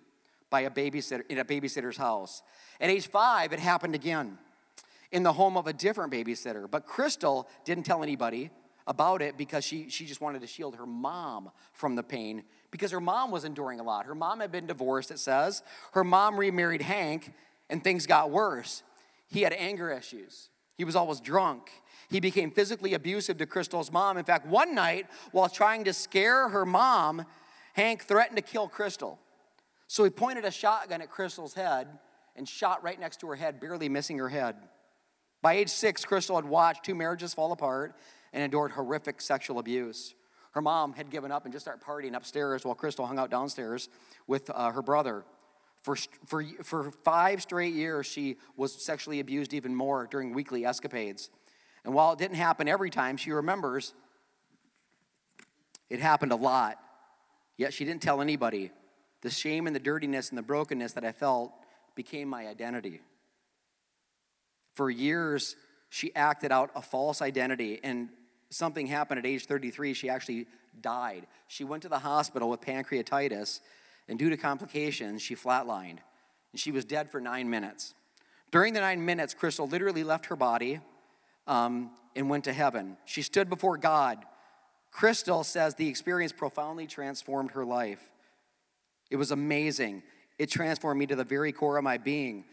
[0.50, 2.42] by a babysitter in a babysitter's house.
[2.80, 4.38] At age five, it happened again
[5.10, 6.70] in the home of a different babysitter.
[6.70, 8.50] But Crystal didn't tell anybody
[8.86, 12.90] about it because she, she just wanted to shield her mom from the pain because
[12.90, 14.06] her mom was enduring a lot.
[14.06, 15.62] Her mom had been divorced, it says.
[15.92, 17.32] Her mom remarried Hank,
[17.68, 18.82] and things got worse.
[19.26, 21.70] He had anger issues, he was always drunk.
[22.10, 24.16] He became physically abusive to Crystal's mom.
[24.16, 27.26] In fact, one night, while trying to scare her mom,
[27.74, 29.18] Hank threatened to kill Crystal.
[29.88, 31.88] So he pointed a shotgun at Crystal's head
[32.36, 34.54] and shot right next to her head, barely missing her head.
[35.42, 37.96] By age six, Crystal had watched two marriages fall apart
[38.32, 40.14] and endured horrific sexual abuse.
[40.52, 43.88] Her mom had given up and just started partying upstairs while Crystal hung out downstairs
[44.26, 45.24] with uh, her brother.
[45.82, 45.96] For,
[46.26, 51.30] for, for five straight years, she was sexually abused even more during weekly escapades.
[51.84, 53.94] And while it didn't happen every time, she remembers
[55.88, 56.78] it happened a lot.
[57.56, 58.70] Yet she didn't tell anybody.
[59.22, 61.52] The shame and the dirtiness and the brokenness that I felt
[61.94, 63.00] became my identity.
[64.74, 65.56] For years,
[65.90, 68.10] she acted out a false identity, and
[68.50, 69.94] something happened at age 33.
[69.94, 70.46] She actually
[70.80, 71.26] died.
[71.48, 73.60] She went to the hospital with pancreatitis,
[74.08, 75.98] and due to complications, she flatlined.
[76.52, 77.94] And she was dead for nine minutes.
[78.50, 80.80] During the nine minutes, Crystal literally left her body
[81.46, 82.96] um, and went to heaven.
[83.04, 84.24] She stood before God.
[84.90, 88.10] Crystal says the experience profoundly transformed her life.
[89.10, 90.02] It was amazing.
[90.38, 92.44] It transformed me to the very core of my being.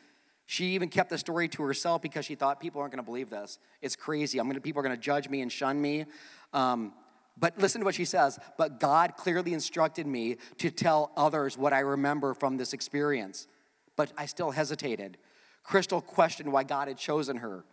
[0.48, 3.30] She even kept the story to herself because she thought people aren't going to believe
[3.30, 3.60] this.
[3.82, 4.40] It's crazy.
[4.40, 6.06] I'm gonna, people are going to judge me and shun me.
[6.54, 6.94] Um,
[7.38, 8.40] but listen to what she says.
[8.58, 13.48] But God clearly instructed me to tell others what I remember from this experience.
[13.96, 15.18] But I still hesitated.
[15.64, 17.66] Crystal questioned why God had chosen her.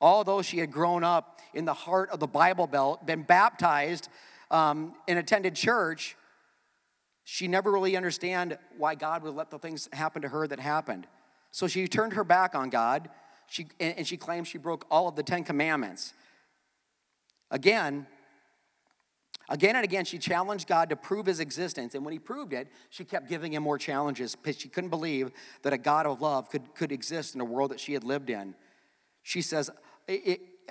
[0.00, 4.08] Although she had grown up in the heart of the Bible Belt, been baptized,
[4.50, 6.16] um, and attended church,
[7.30, 11.06] she never really understand why God would let the things happen to her that happened.
[11.50, 13.10] So she turned her back on God,
[13.48, 16.14] she, and she claimed she broke all of the Ten Commandments.
[17.50, 18.06] Again,
[19.50, 21.94] again and again, she challenged God to prove his existence.
[21.94, 25.30] And when he proved it, she kept giving him more challenges because she couldn't believe
[25.64, 28.30] that a God of love could, could exist in a world that she had lived
[28.30, 28.54] in.
[29.22, 29.68] She says,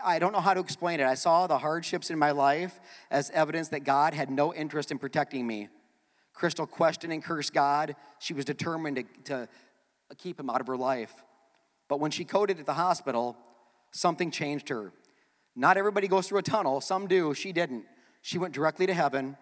[0.03, 1.05] I don't know how to explain it.
[1.05, 2.79] I saw the hardships in my life
[3.11, 5.69] as evidence that God had no interest in protecting me.
[6.38, 7.95] Crystal questioned and cursed God.
[8.19, 9.47] She was determined to,
[10.10, 11.23] to keep him out of her life.
[11.89, 13.36] But when she coded at the hospital,
[13.91, 14.93] something changed her.
[15.56, 17.86] Not everybody goes through a tunnel, some do, she didn't.
[18.21, 19.36] She went directly to heaven.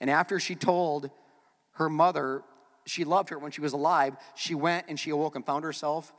[0.00, 1.10] And after she told
[1.72, 2.42] her mother
[2.86, 6.14] she loved her when she was alive, she went and she awoke and found herself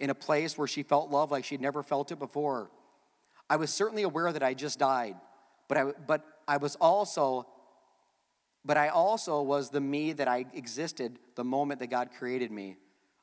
[0.00, 2.70] in a place where she felt love like she'd never felt it before.
[3.48, 5.14] I was certainly aware that I just died,
[5.68, 7.46] but I, but I was also
[8.64, 12.76] but I also was the me that I existed the moment that God created me.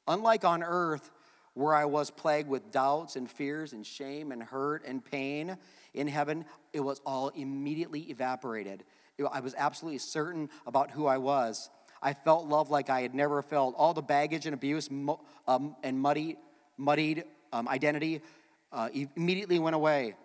[0.08, 1.12] Unlike on earth,
[1.54, 5.58] where I was plagued with doubts and fears and shame and hurt and pain,
[5.93, 8.84] in heaven, it was all immediately evaporated.
[9.32, 11.69] I was absolutely certain about who I was.
[12.01, 13.75] I felt love like I had never felt.
[13.77, 14.89] All the baggage and abuse
[15.47, 16.38] um, and muddy,
[16.77, 18.21] muddied um, identity
[18.71, 20.15] uh, immediately went away.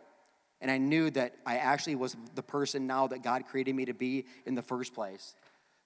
[0.61, 3.95] And I knew that I actually was the person now that God created me to
[3.95, 5.35] be in the first place.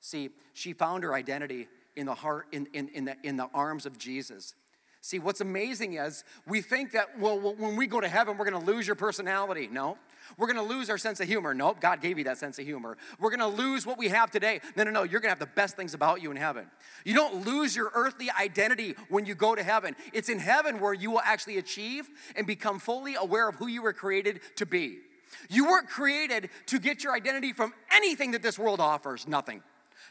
[0.01, 3.85] See, she found her identity in the heart, in, in, in, the, in the arms
[3.85, 4.55] of Jesus.
[5.03, 8.65] See, what's amazing is we think that, well, when we go to heaven, we're going
[8.65, 9.69] to lose your personality.
[9.71, 9.97] No.
[10.37, 11.55] We're going to lose our sense of humor.
[11.55, 12.97] Nope, God gave you that sense of humor.
[13.19, 14.61] We're going to lose what we have today.
[14.77, 15.03] No, no, no.
[15.03, 16.67] You're going to have the best things about you in heaven.
[17.05, 19.97] You don't lose your earthly identity when you go to heaven.
[20.13, 23.83] It's in heaven where you will actually achieve and become fully aware of who you
[23.83, 24.99] were created to be.
[25.49, 29.29] You weren't created to get your identity from anything that this world offers.
[29.29, 29.63] Nothing.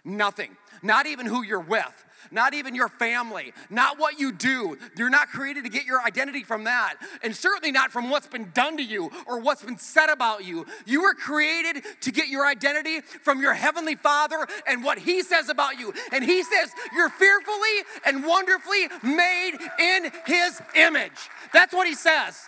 [0.03, 0.55] Nothing.
[0.81, 4.77] Not even who you're with not even your family, not what you do.
[4.97, 8.51] You're not created to get your identity from that, and certainly not from what's been
[8.53, 10.65] done to you or what's been said about you.
[10.85, 15.49] You were created to get your identity from your heavenly Father and what He says
[15.49, 15.93] about you.
[16.12, 17.57] And He says, You're fearfully
[18.05, 21.29] and wonderfully made in His image.
[21.53, 22.41] That's what He says.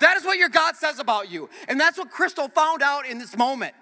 [0.00, 1.48] That is what your God says about you.
[1.66, 3.74] And that's what Crystal found out in this moment.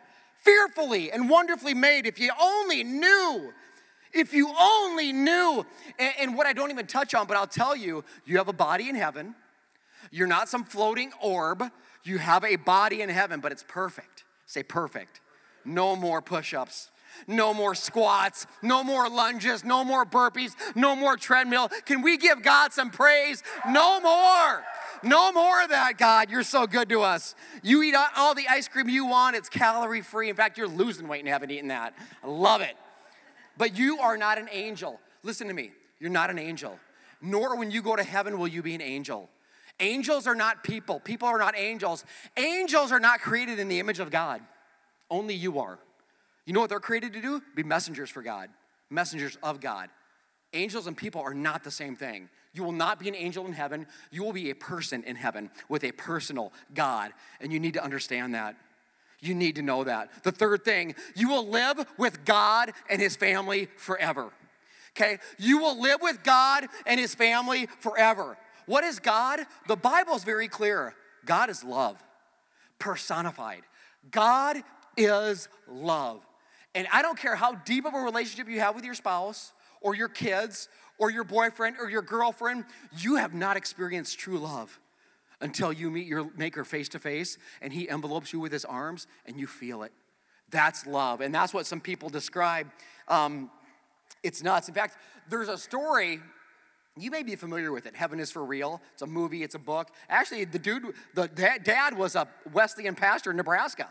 [0.47, 2.07] Fearfully and wonderfully made.
[2.07, 3.53] If you only knew
[4.13, 5.67] if you only knew.
[5.99, 8.53] And, and, what I don't even touch on, but I'll tell you, you have a
[8.53, 9.35] body in heaven.
[10.11, 11.63] You're not some floating orb.
[12.03, 14.25] You have a body in heaven, but it's perfect.
[14.47, 15.21] Say perfect.
[15.65, 16.91] No more push ups.
[17.27, 21.71] No more squats, no more lunges, no more burpees, no more treadmill.
[21.87, 23.43] Can we give God some praise?
[23.71, 24.65] No more.
[25.03, 26.31] No more of that, God.
[26.31, 27.35] You're so good to us.
[27.63, 30.29] You eat all the ice cream you want, it's calorie free.
[30.29, 31.95] In fact, you're losing weight and haven't eaten that.
[32.23, 32.77] I love it.
[33.59, 35.01] But you are not an angel.
[35.23, 35.73] Listen to me.
[35.99, 36.79] You're not an angel.
[37.23, 39.31] Nor when you go to heaven will you be an angel.
[39.81, 41.01] Angels are not people.
[41.01, 42.05] People are not angels.
[42.37, 44.41] Angels are not created in the image of God.
[45.11, 45.79] Only you are.
[46.47, 47.43] You know what they're created to do?
[47.55, 48.49] Be messengers for God,
[48.89, 49.89] messengers of God.
[50.53, 52.29] Angels and people are not the same thing.
[52.57, 53.87] You will not be an angel in heaven.
[54.11, 57.13] You will be a person in heaven with a personal God.
[57.39, 58.57] And you need to understand that.
[59.21, 60.09] You need to know that.
[60.23, 64.33] The third thing, you will live with God and his family forever.
[64.97, 65.19] Okay?
[65.39, 68.39] You will live with God and his family forever.
[68.65, 69.41] What is God?
[69.69, 70.95] The Bible is very clear.
[71.27, 72.03] God is love,
[72.79, 73.63] personified.
[74.11, 74.63] God
[74.97, 76.27] is love.
[76.75, 79.95] And I don't care how deep of a relationship you have with your spouse or
[79.95, 82.65] your kids or your boyfriend or your girlfriend,
[82.99, 84.81] you have not experienced true love
[85.41, 89.07] until you meet your maker face to face and he envelopes you with his arms
[89.27, 89.93] and you feel it.
[90.51, 91.21] That's love.
[91.21, 92.69] And that's what some people describe.
[93.09, 93.51] Um,
[94.23, 94.69] it's nuts.
[94.69, 94.97] In fact,
[95.29, 96.21] there's a story.
[96.97, 97.95] You may be familiar with it.
[97.95, 98.81] Heaven is for real.
[98.93, 99.43] It's a movie.
[99.43, 99.91] It's a book.
[100.09, 103.89] Actually, the dude, the dad was a Wesleyan pastor in Nebraska,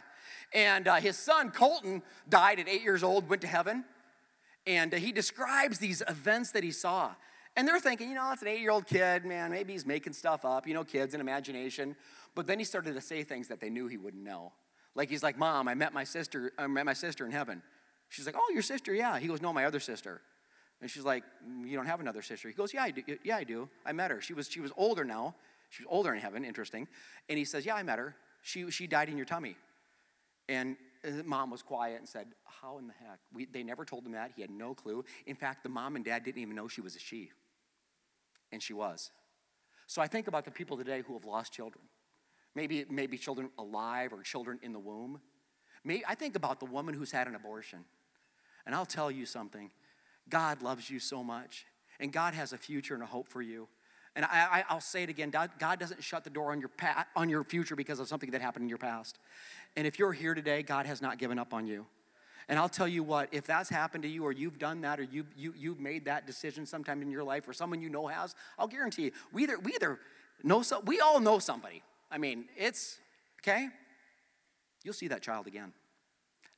[0.53, 3.29] and uh, his son Colton died at eight years old.
[3.29, 3.85] Went to heaven,
[4.67, 7.11] and uh, he describes these events that he saw.
[7.55, 10.13] And they're thinking, you know, it's an eight year old kid, man, maybe he's making
[10.13, 11.95] stuff up, you know, kids and imagination.
[12.33, 14.51] But then he started to say things that they knew he wouldn't know.
[14.93, 17.61] Like he's like, Mom, I met my sister, I met my sister in heaven.
[18.09, 19.19] She's like, Oh, your sister, yeah.
[19.19, 20.21] He goes, No, my other sister.
[20.81, 22.49] And she's like, mm, You don't have another sister.
[22.49, 23.03] He goes, Yeah, I do.
[23.23, 23.69] Yeah, I do.
[23.85, 24.21] I met her.
[24.21, 25.35] She was she was older now.
[25.69, 26.87] She was older in heaven, interesting.
[27.29, 28.15] And he says, Yeah, I met her.
[28.41, 29.55] She she died in your tummy.
[30.47, 33.19] And uh, mom was quiet and said, How in the heck?
[33.33, 34.31] We, they never told him that.
[34.35, 35.03] He had no clue.
[35.25, 37.31] In fact, the mom and dad didn't even know she was a she
[38.51, 39.11] and she was.
[39.87, 41.85] So I think about the people today who have lost children.
[42.55, 45.19] Maybe, maybe children alive or children in the womb.
[45.83, 47.83] Maybe, I think about the woman who's had an abortion.
[48.65, 49.71] And I'll tell you something
[50.27, 51.65] God loves you so much,
[51.99, 53.67] and God has a future and a hope for you.
[54.15, 57.29] And I, will say it again God doesn't shut the door on your, pa- on
[57.29, 59.19] your future because of something that happened in your past.
[59.75, 61.85] And if you're here today, God has not given up on you.
[62.47, 65.03] And I'll tell you what, if that's happened to you or you've done that or
[65.03, 68.35] you, you, you've made that decision sometime in your life or someone you know has,
[68.59, 69.99] I'll guarantee you, we either, we either
[70.43, 71.81] know, so, we all know somebody.
[72.11, 72.99] I mean, it's,
[73.41, 73.69] okay?
[74.83, 75.73] You'll see that child again.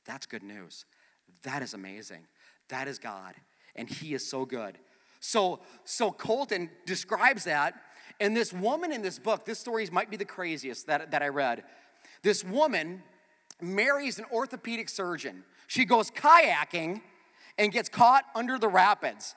[0.04, 0.84] That's good news.
[1.42, 2.26] That is amazing.
[2.68, 3.34] That is God.
[3.74, 4.76] And he is so good.
[5.20, 7.74] So, so Colton describes that.
[8.20, 11.28] And this woman in this book, this story might be the craziest that, that I
[11.28, 11.64] read.
[12.22, 13.02] This woman
[13.60, 17.02] marries an orthopedic surgeon she goes kayaking
[17.56, 19.36] and gets caught under the rapids.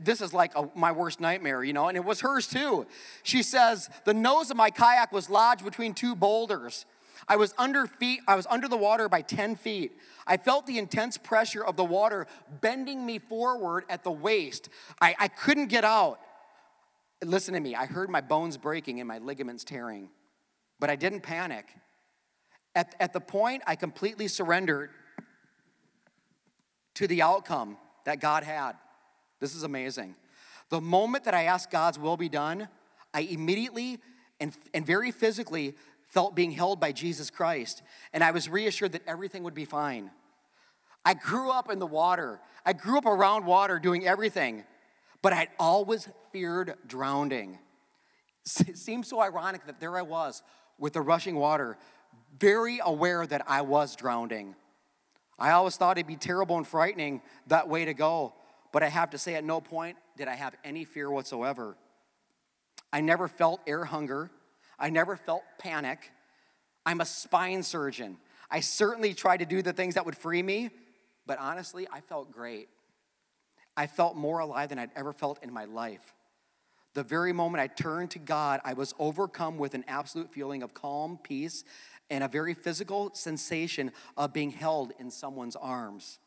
[0.00, 2.86] This is like a, my worst nightmare, you know, and it was hers too.
[3.22, 6.86] She says, The nose of my kayak was lodged between two boulders.
[7.28, 9.92] I was under feet, I was under the water by 10 feet.
[10.26, 12.26] I felt the intense pressure of the water
[12.60, 14.68] bending me forward at the waist.
[15.00, 16.20] I, I couldn't get out.
[17.22, 20.10] Listen to me, I heard my bones breaking and my ligaments tearing,
[20.78, 21.66] but I didn't panic.
[22.74, 24.90] At, at the point I completely surrendered,
[26.94, 28.72] to the outcome that God had.
[29.40, 30.14] This is amazing.
[30.70, 32.68] The moment that I asked God's will be done,
[33.12, 33.98] I immediately
[34.40, 35.74] and, and very physically
[36.14, 37.82] felt being held by Jesus Christ.
[38.12, 40.10] And I was reassured that everything would be fine.
[41.04, 44.64] I grew up in the water, I grew up around water doing everything,
[45.20, 47.58] but I'd always feared drowning.
[48.66, 50.42] It seems so ironic that there I was
[50.78, 51.76] with the rushing water,
[52.38, 54.54] very aware that I was drowning.
[55.38, 58.34] I always thought it'd be terrible and frightening that way to go,
[58.72, 61.76] but I have to say, at no point did I have any fear whatsoever.
[62.92, 64.30] I never felt air hunger.
[64.78, 66.10] I never felt panic.
[66.86, 68.18] I'm a spine surgeon.
[68.50, 70.70] I certainly tried to do the things that would free me,
[71.26, 72.68] but honestly, I felt great.
[73.76, 76.14] I felt more alive than I'd ever felt in my life.
[76.94, 80.74] The very moment I turned to God, I was overcome with an absolute feeling of
[80.74, 81.64] calm, peace,
[82.08, 86.20] and a very physical sensation of being held in someone's arms.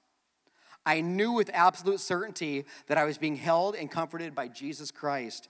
[0.85, 5.47] I knew with absolute certainty that I was being held and comforted by Jesus Christ,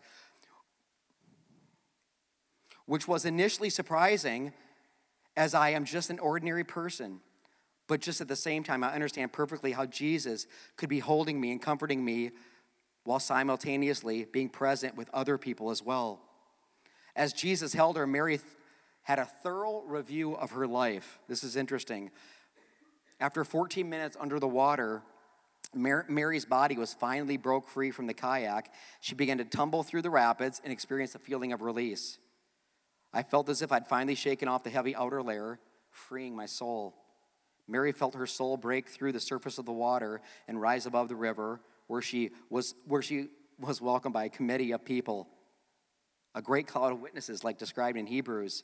[2.87, 4.51] which was initially surprising
[5.35, 7.19] as I am just an ordinary person.
[7.87, 11.51] But just at the same time, I understand perfectly how Jesus could be holding me
[11.51, 12.31] and comforting me
[13.03, 16.19] while simultaneously being present with other people as well.
[17.15, 18.39] As Jesus held her, Mary
[19.03, 21.19] had a thorough review of her life.
[21.29, 22.11] This is interesting.
[23.19, 25.01] After 14 minutes under the water,
[25.73, 28.71] Mary's body was finally broke free from the kayak.
[28.99, 32.19] She began to tumble through the rapids and experienced a feeling of release.
[33.13, 36.95] I felt as if I'd finally shaken off the heavy outer layer, freeing my soul.
[37.67, 41.15] Mary felt her soul break through the surface of the water and rise above the
[41.15, 43.27] river, where she was, where she
[43.59, 45.27] was welcomed by a committee of people,
[46.35, 48.63] a great cloud of witnesses, like described in Hebrews.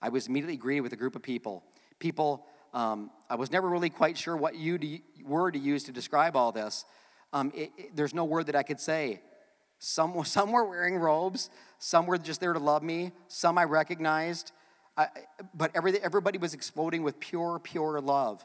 [0.00, 1.64] I was immediately greeted with a group of people.
[1.98, 5.92] People, um, I was never really quite sure what you to, word to use to
[5.92, 6.84] describe all this.
[7.32, 9.20] Um, it, it, there's no word that I could say.
[9.78, 11.50] Some, some were wearing robes,
[11.84, 14.52] some were just there to love me, some I recognized,
[14.96, 15.08] I,
[15.52, 18.42] but every, everybody was exploding with pure, pure love.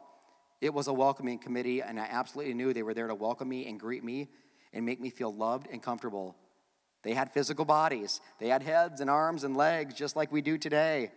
[0.60, 3.65] It was a welcoming committee, and I absolutely knew they were there to welcome me
[3.65, 4.28] and greet me
[4.73, 6.36] and make me feel loved and comfortable.
[7.04, 10.58] They had physical bodies, they had heads and arms and legs, just like we do
[10.58, 11.13] today.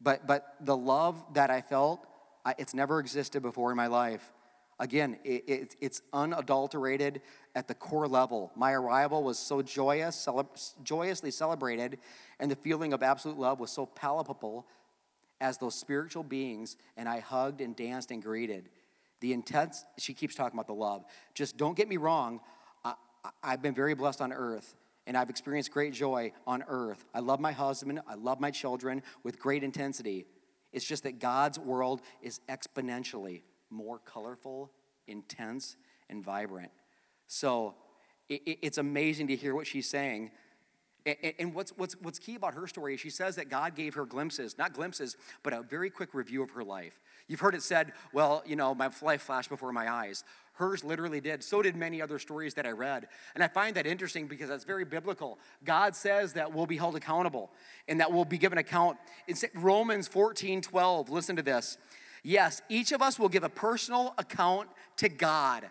[0.00, 2.04] But, but the love that I felt,
[2.44, 4.32] I, it's never existed before in my life.
[4.80, 7.20] Again, it, it, it's unadulterated
[7.54, 8.50] at the core level.
[8.56, 10.50] My arrival was so joyous, cele-
[10.82, 11.98] joyously celebrated,
[12.40, 14.66] and the feeling of absolute love was so palpable
[15.38, 18.70] as those spiritual beings, and I hugged and danced and greeted.
[19.20, 21.04] The intense, she keeps talking about the love.
[21.34, 22.40] Just don't get me wrong,
[22.82, 22.94] I,
[23.42, 27.04] I've been very blessed on earth, and I've experienced great joy on earth.
[27.14, 30.24] I love my husband, I love my children with great intensity.
[30.72, 34.70] It's just that God's world is exponentially more colorful,
[35.06, 35.76] intense,
[36.08, 36.70] and vibrant.
[37.26, 37.74] So
[38.28, 40.30] it's amazing to hear what she's saying
[41.38, 44.04] and what's, what's, what's key about her story is she says that God gave her
[44.04, 47.00] glimpses, not glimpses, but a very quick review of her life.
[47.26, 50.24] You've heard it said, well, you know, my life flashed before my eyes.
[50.54, 51.42] Hers literally did.
[51.42, 53.08] So did many other stories that I read.
[53.34, 55.38] And I find that interesting because that's very biblical.
[55.64, 57.50] God says that we'll be held accountable
[57.88, 58.98] and that we'll be given account.
[59.26, 61.08] It's Romans 14 12.
[61.08, 61.78] Listen to this.
[62.22, 65.70] Yes, each of us will give a personal account to God.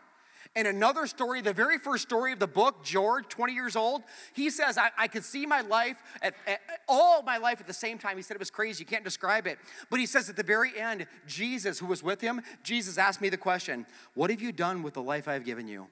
[0.56, 4.02] And another story, the very first story of the book, George, 20 years old,
[4.34, 7.74] he says, I, I could see my life, at, at, all my life at the
[7.74, 8.18] same time.
[8.18, 8.82] He said it was crazy.
[8.82, 9.60] You can't describe it.
[9.92, 13.30] But he says at the very end, Jesus, who was with him, Jesus asked me
[13.30, 13.86] the question,
[14.16, 15.88] What have you done with the life I've given you?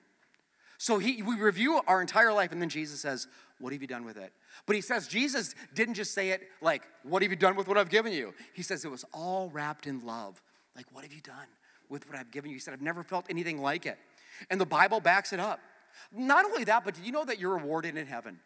[0.79, 3.27] So he, we review our entire life, and then Jesus says,
[3.59, 4.33] What have you done with it?
[4.65, 7.77] But he says, Jesus didn't just say it like, What have you done with what
[7.77, 8.33] I've given you?
[8.53, 10.41] He says it was all wrapped in love.
[10.77, 11.47] Like, what have you done
[11.89, 12.55] with what I've given you?
[12.55, 13.97] He said, I've never felt anything like it.
[14.49, 15.59] And the Bible backs it up.
[16.11, 18.39] Not only that, but did you know that you're rewarded in heaven?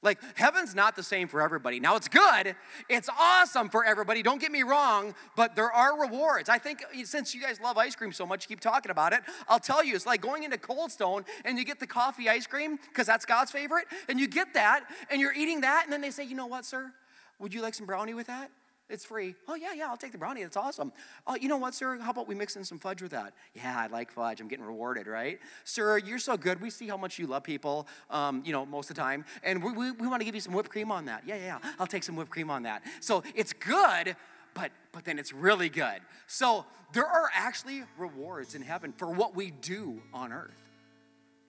[0.00, 1.80] Like, heaven's not the same for everybody.
[1.80, 2.54] Now, it's good,
[2.88, 6.48] it's awesome for everybody, don't get me wrong, but there are rewards.
[6.48, 9.58] I think since you guys love ice cream so much, keep talking about it, I'll
[9.58, 12.78] tell you, it's like going into Cold Stone and you get the coffee ice cream,
[12.90, 16.12] because that's God's favorite, and you get that, and you're eating that, and then they
[16.12, 16.92] say, you know what, sir?
[17.40, 18.52] Would you like some brownie with that?
[18.90, 19.34] It's free.
[19.46, 20.42] Oh, yeah, yeah, I'll take the brownie.
[20.42, 20.92] That's awesome.
[21.26, 21.98] Oh, you know what, sir?
[21.98, 23.34] How about we mix in some fudge with that?
[23.54, 24.40] Yeah, I like fudge.
[24.40, 25.38] I'm getting rewarded, right?
[25.64, 26.60] Sir, you're so good.
[26.62, 29.26] We see how much you love people, um, you know, most of the time.
[29.42, 31.22] And we, we, we want to give you some whipped cream on that.
[31.26, 31.72] Yeah, yeah, yeah.
[31.78, 32.82] I'll take some whipped cream on that.
[33.00, 34.16] So it's good,
[34.54, 36.00] but, but then it's really good.
[36.26, 40.54] So there are actually rewards in heaven for what we do on earth.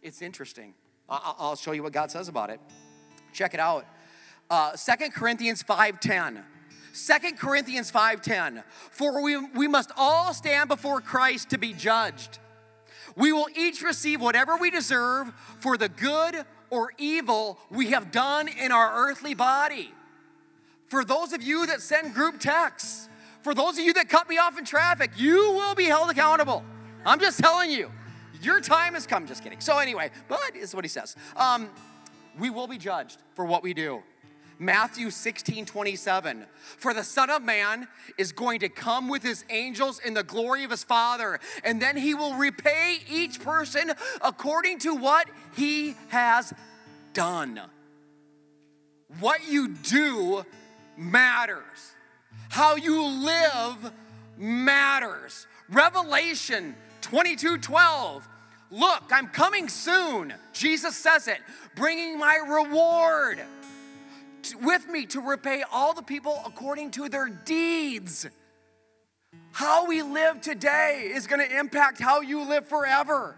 [0.01, 0.73] It's interesting.
[1.07, 2.59] I'll show you what God says about it.
[3.31, 3.85] Check it out.
[4.49, 6.43] Uh, 2 Corinthians 5.10.
[6.93, 12.39] Second Corinthians 5:10 For we, we must all stand before Christ to be judged.
[13.15, 18.47] We will each receive whatever we deserve for the good or evil we have done
[18.47, 19.91] in our earthly body.
[20.87, 23.09] For those of you that send group texts,
[23.41, 26.63] for those of you that cut me off in traffic, you will be held accountable.
[27.05, 27.91] I'm just telling you,
[28.41, 29.27] your time has come.
[29.27, 29.59] Just kidding.
[29.59, 31.15] So, anyway, but is what he says.
[31.35, 31.69] Um,
[32.37, 34.01] we will be judged for what we do.
[34.59, 36.45] Matthew 16, 27.
[36.77, 37.87] For the Son of Man
[38.17, 41.95] is going to come with his angels in the glory of his Father, and then
[41.95, 46.53] he will repay each person according to what he has
[47.13, 47.61] done.
[49.21, 50.45] What you do
[50.97, 51.95] matters,
[52.49, 53.91] how you live
[54.37, 55.47] matters.
[55.69, 58.27] Revelation 22 12.
[58.71, 60.33] Look, I'm coming soon.
[60.53, 61.39] Jesus says it,
[61.75, 63.39] bringing my reward
[64.61, 68.27] with me to repay all the people according to their deeds.
[69.51, 73.35] How we live today is going to impact how you live forever.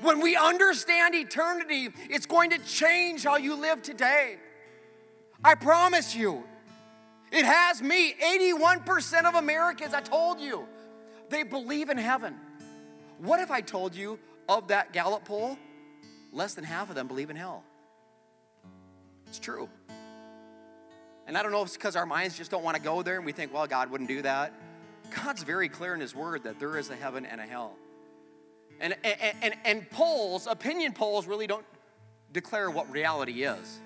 [0.00, 4.36] When we understand eternity, it's going to change how you live today.
[5.44, 6.44] I promise you.
[7.30, 8.14] It has me.
[8.14, 10.66] 81% of Americans, I told you,
[11.28, 12.36] they believe in heaven.
[13.18, 15.58] What if I told you of that Gallup poll,
[16.32, 17.64] less than half of them believe in hell?
[19.26, 19.68] It's true.
[21.28, 23.16] And I don't know if it's because our minds just don't want to go there
[23.16, 24.54] and we think, well, God wouldn't do that.
[25.14, 27.76] God's very clear in His Word that there is a heaven and a hell.
[28.80, 31.66] And, and, and, and polls, opinion polls, really don't
[32.32, 33.80] declare what reality is.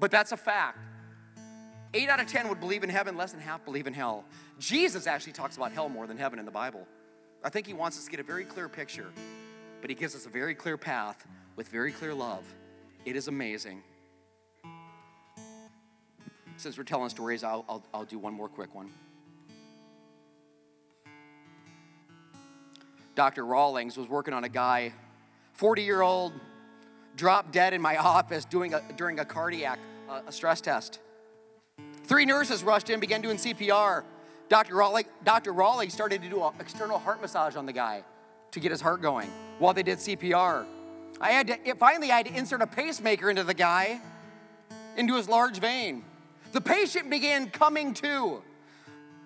[0.00, 0.78] But that's a fact.
[1.94, 4.24] Eight out of 10 would believe in heaven, less than half believe in hell.
[4.58, 6.86] Jesus actually talks about hell more than heaven in the Bible.
[7.44, 9.12] I think he wants us to get a very clear picture,
[9.80, 12.42] but he gives us a very clear path with very clear love.
[13.04, 13.82] It is amazing.
[16.58, 18.90] Since we're telling stories, I'll, I'll, I'll do one more quick one.
[23.14, 23.46] Dr.
[23.46, 24.92] Rawlings was working on a guy,
[25.52, 26.32] 40 year old,
[27.14, 29.78] dropped dead in my office doing a, during a cardiac
[30.08, 30.98] uh, a stress test.
[32.04, 34.02] Three nurses rushed in, began doing CPR.
[34.48, 34.74] Dr.
[34.74, 35.52] Rawlings, Dr.
[35.52, 38.02] Rawlings started to do an external heart massage on the guy
[38.50, 39.30] to get his heart going
[39.60, 40.66] while they did CPR.
[41.20, 44.00] I had to, finally, I had to insert a pacemaker into the guy,
[44.96, 46.02] into his large vein.
[46.52, 48.42] The patient began coming to.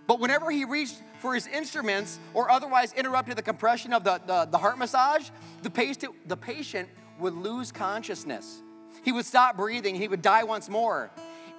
[0.06, 4.48] But whenever he reached for his instruments or otherwise interrupted the compression of the, the,
[4.50, 5.30] the heart massage,
[5.62, 8.60] the patient, the patient would lose consciousness.
[9.04, 11.10] He would stop breathing, he would die once more.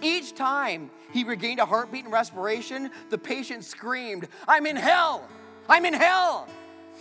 [0.01, 5.27] Each time he regained a heartbeat and respiration, the patient screamed, I'm in hell!
[5.69, 6.47] I'm in hell!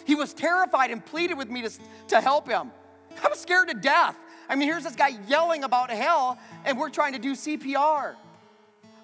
[0.04, 1.70] He was terrified and pleaded with me to,
[2.08, 2.70] to help him.
[3.22, 4.16] I was scared to death.
[4.48, 8.14] I mean, here's this guy yelling about hell, and we're trying to do CPR.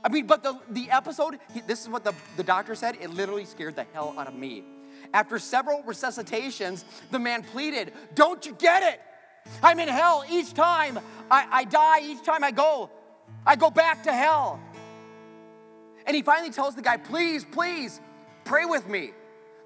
[0.09, 3.11] I mean, but the, the episode, he, this is what the, the doctor said, it
[3.11, 4.64] literally scared the hell out of me.
[5.12, 9.02] After several resuscitations, the man pleaded, Don't you get it?
[9.62, 10.98] I'm in hell each time
[11.30, 12.88] I, I die, each time I go.
[13.44, 14.59] I go back to hell.
[16.06, 18.00] And he finally tells the guy, Please, please,
[18.46, 19.11] pray with me.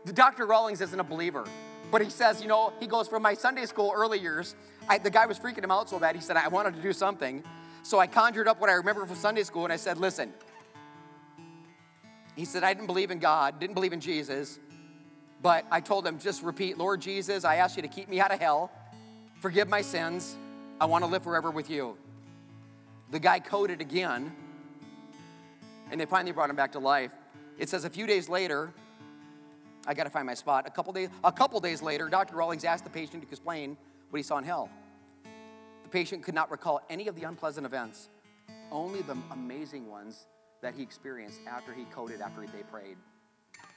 [0.07, 0.45] The Dr.
[0.45, 1.45] Rawlings isn't a believer,
[1.93, 4.57] but he says, You know, he goes from my Sunday school early years.
[4.89, 6.93] I, the guy was freaking him out so bad, he said, I wanted to do
[6.93, 7.45] something.
[7.83, 10.33] So I conjured up what I remember from Sunday school and I said, Listen,
[12.37, 14.59] he said, I didn't believe in God, didn't believe in Jesus,
[15.43, 18.33] but I told him, just repeat, Lord Jesus, I ask you to keep me out
[18.33, 18.71] of hell,
[19.41, 20.37] forgive my sins,
[20.81, 21.97] I want to live forever with you.
[23.11, 24.33] The guy coded again,
[25.91, 27.13] and they finally brought him back to life.
[27.59, 28.73] It says a few days later,
[29.87, 30.67] I got to find my spot.
[30.67, 32.37] A couple days, a couple days later, Dr.
[32.37, 33.77] Rawlings asked the patient to explain
[34.11, 34.71] what he saw in hell
[35.93, 38.09] patient could not recall any of the unpleasant events,
[38.71, 40.27] only the amazing ones
[40.63, 42.97] that he experienced after he coded, after they prayed.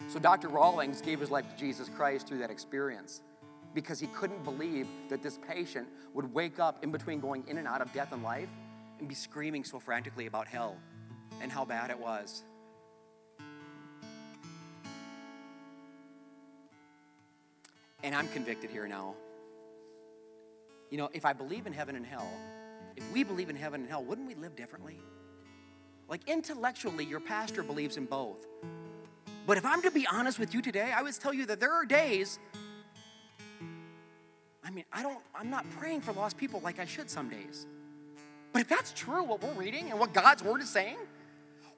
[0.08, 0.48] So Dr.
[0.48, 3.22] Rawlings gave his life to Jesus Christ through that experience
[3.74, 7.68] because he couldn't believe that this patient would wake up in between going in and
[7.68, 8.50] out of death and life
[9.00, 10.78] and be screaming so frantically about hell
[11.42, 12.44] and how bad it was.
[18.04, 19.16] And I'm convicted here now
[20.90, 22.28] you know, if I believe in heaven and hell,
[22.96, 25.00] if we believe in heaven and hell, wouldn't we live differently?
[26.08, 28.46] Like intellectually, your pastor believes in both.
[29.48, 31.72] But if I'm to be honest with you today, I would tell you that there
[31.72, 32.40] are days,
[34.64, 37.68] I mean, I don't, I'm not praying for lost people like I should some days.
[38.54, 40.98] But if that's true, what we're reading and what God's word is saying,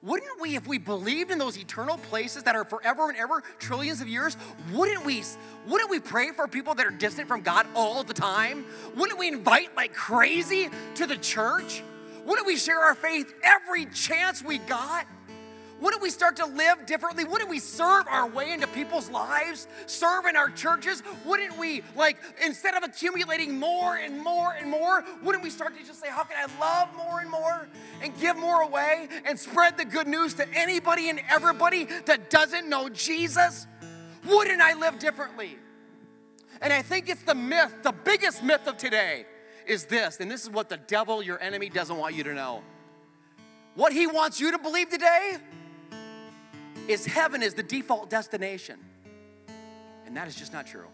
[0.02, 4.00] wouldn't we, if we believed in those eternal places that are forever and ever, trillions
[4.00, 4.36] of years,
[4.72, 5.24] wouldn't we,
[5.66, 8.64] wouldn't we pray for people that are distant from God all the time?
[8.96, 11.82] Wouldn't we invite like crazy to the church?
[12.24, 15.06] Wouldn't we share our faith every chance we got?
[15.80, 17.24] Wouldn't we start to live differently?
[17.24, 19.68] Wouldn't we serve our way into people's lives?
[19.86, 21.02] Serve in our churches?
[21.24, 25.84] Wouldn't we, like, instead of accumulating more and more and more, wouldn't we start to
[25.84, 27.68] just say, How can I love more and more
[28.02, 32.68] and give more away and spread the good news to anybody and everybody that doesn't
[32.68, 33.66] know Jesus?
[34.28, 35.58] Wouldn't I live differently?
[36.60, 39.26] And I think it's the myth, the biggest myth of today
[39.64, 42.62] is this, and this is what the devil, your enemy, doesn't want you to know
[43.74, 45.36] What he wants you to believe today
[46.88, 48.78] is heaven is the default destination.
[50.06, 50.86] And that is just not true.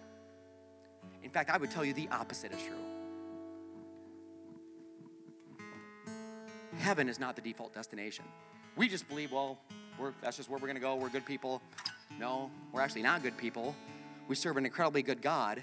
[1.23, 2.77] In fact, I would tell you the opposite is true.
[6.79, 8.25] Heaven is not the default destination.
[8.77, 9.59] We just believe, well,
[10.21, 10.97] that's just where we're going to go.
[10.97, 11.63] We're good people.
[12.19, 13.75] No, we're actually not good people.
[14.27, 15.63] We serve an incredibly good God.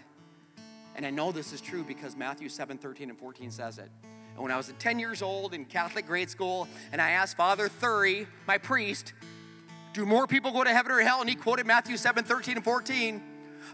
[0.96, 3.90] And I know this is true because Matthew 7 13 and 14 says it.
[4.34, 7.70] And when I was 10 years old in Catholic grade school, and I asked Father
[7.70, 9.14] Thury, my priest,
[9.94, 11.22] do more people go to heaven or hell?
[11.22, 13.22] And he quoted Matthew 7 13 and 14.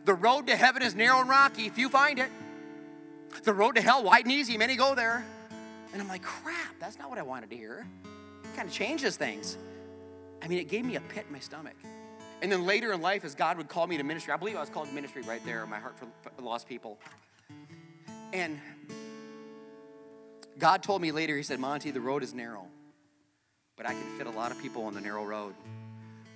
[0.05, 2.29] The road to heaven is narrow and rocky, if you find it.
[3.43, 5.25] The road to hell, wide and easy, many go there.
[5.93, 7.87] And I'm like, crap, that's not what I wanted to hear.
[8.43, 9.57] It kind of changes things.
[10.41, 11.75] I mean, it gave me a pit in my stomach.
[12.41, 14.59] And then later in life, as God would call me to ministry, I believe I
[14.59, 16.99] was called to ministry right there, in my heart for, for lost people.
[18.31, 18.59] And
[20.59, 22.67] God told me later, He said, Monty, the road is narrow,
[23.75, 25.55] but I can fit a lot of people on the narrow road.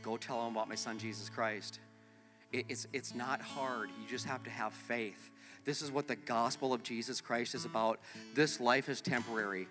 [0.02, 1.80] Go tell them about my son, Jesus Christ.
[2.52, 5.32] It, it's, it's not hard, you just have to have faith.
[5.64, 7.99] This is what the gospel of Jesus Christ is about.
[8.34, 9.68] This life is temporary.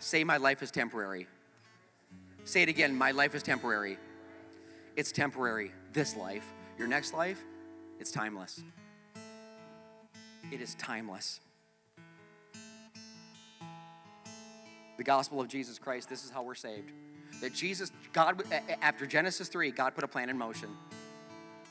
[0.00, 1.26] Say, My life is temporary.
[2.44, 3.96] Say it again, My life is temporary.
[4.96, 6.44] It's temporary, this life.
[6.76, 7.42] Your next life,
[8.00, 8.62] it's timeless.
[10.50, 11.40] It is timeless.
[14.96, 16.90] The gospel of Jesus Christ, this is how we're saved.
[17.40, 18.42] That Jesus, God,
[18.82, 20.68] after Genesis 3, God put a plan in motion.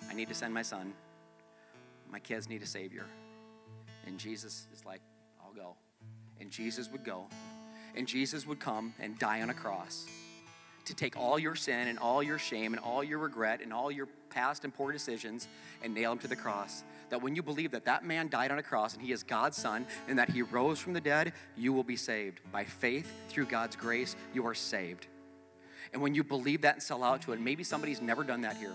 [0.09, 0.93] I need to send my son.
[2.09, 3.05] My kids need a savior.
[4.05, 5.01] And Jesus is like,
[5.43, 5.75] I'll go.
[6.39, 7.25] And Jesus would go.
[7.95, 10.05] And Jesus would come and die on a cross
[10.85, 13.91] to take all your sin and all your shame and all your regret and all
[13.91, 15.47] your past and poor decisions
[15.83, 16.83] and nail him to the cross.
[17.09, 19.57] That when you believe that that man died on a cross and he is God's
[19.57, 22.39] son and that he rose from the dead, you will be saved.
[22.51, 25.07] By faith, through God's grace, you are saved.
[25.93, 28.57] And when you believe that and sell out to it, maybe somebody's never done that
[28.57, 28.73] here.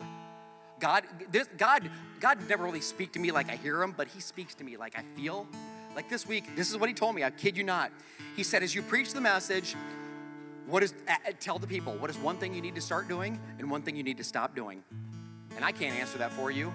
[0.81, 4.21] God, this, God, God never really speak to me like I hear him, but he
[4.21, 5.47] speaks to me like I feel.
[5.95, 7.23] Like this week, this is what he told me.
[7.23, 7.93] I kid you not.
[8.35, 9.77] He said, as you preach the message,
[10.67, 10.95] what is,
[11.39, 13.95] tell the people, what is one thing you need to start doing and one thing
[13.95, 14.83] you need to stop doing?
[15.55, 16.73] And I can't answer that for you.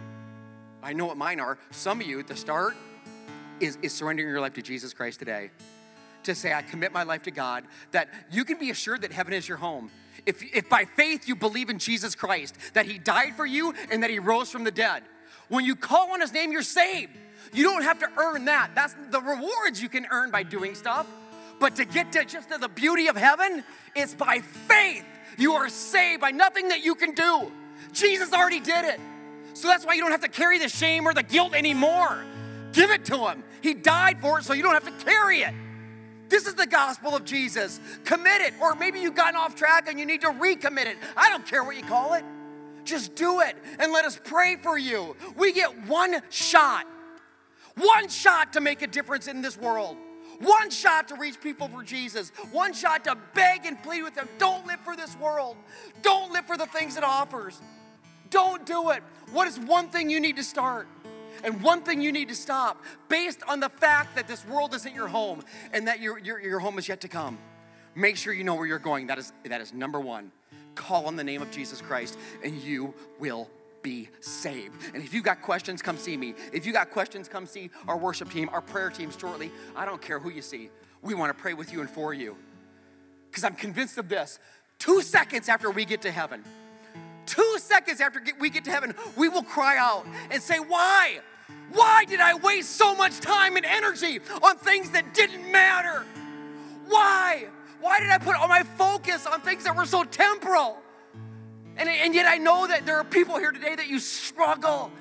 [0.83, 1.57] I know what mine are.
[1.71, 2.75] Some of you, at the start
[3.59, 5.49] is, is surrendering your life to Jesus Christ today.
[6.23, 9.33] To say, I commit my life to God, that you can be assured that heaven
[9.33, 9.89] is your home.
[10.27, 14.03] If, if by faith you believe in Jesus Christ, that He died for you and
[14.03, 15.01] that He rose from the dead,
[15.47, 17.13] when you call on His name, you're saved.
[17.53, 18.71] You don't have to earn that.
[18.75, 21.07] That's the rewards you can earn by doing stuff.
[21.59, 23.63] But to get to just to the beauty of heaven,
[23.95, 25.05] it's by faith.
[25.37, 27.51] You are saved by nothing that you can do.
[27.93, 28.99] Jesus already did it.
[29.53, 32.23] So that's why you don't have to carry the shame or the guilt anymore.
[32.73, 33.43] Give it to him.
[33.61, 35.53] He died for it so you don't have to carry it.
[36.29, 37.79] This is the gospel of Jesus.
[38.03, 38.53] Commit it.
[38.61, 40.97] Or maybe you've gotten off track and you need to recommit it.
[41.15, 42.23] I don't care what you call it.
[42.83, 45.15] Just do it and let us pray for you.
[45.35, 46.85] We get one shot,
[47.75, 49.97] one shot to make a difference in this world.
[50.39, 52.31] One shot to reach people for Jesus.
[52.51, 54.29] One shot to beg and plead with them.
[54.37, 55.57] Don't live for this world.
[56.01, 57.59] Don't live for the things it offers.
[58.29, 59.01] Don't do it.
[59.31, 60.87] What is one thing you need to start?
[61.43, 64.93] And one thing you need to stop based on the fact that this world isn't
[64.93, 67.37] your home and that your, your, your home is yet to come.
[67.95, 69.07] Make sure you know where you're going.
[69.07, 70.31] That is, that is number one.
[70.75, 73.49] Call on the name of Jesus Christ and you will
[73.81, 74.75] be saved.
[74.93, 76.35] And if you got questions, come see me.
[76.53, 79.51] If you got questions, come see our worship team, our prayer team shortly.
[79.75, 80.69] I don't care who you see.
[81.01, 82.35] We want to pray with you and for you.
[83.29, 84.39] Because I'm convinced of this.
[84.79, 86.43] Two seconds after we get to heaven,
[87.27, 91.19] two seconds after we get to heaven, we will cry out and say, Why?
[91.71, 96.05] Why did I waste so much time and energy on things that didn't matter?
[96.87, 97.47] Why?
[97.81, 100.77] Why did I put all my focus on things that were so temporal?
[101.75, 104.91] And, and yet I know that there are people here today that you struggle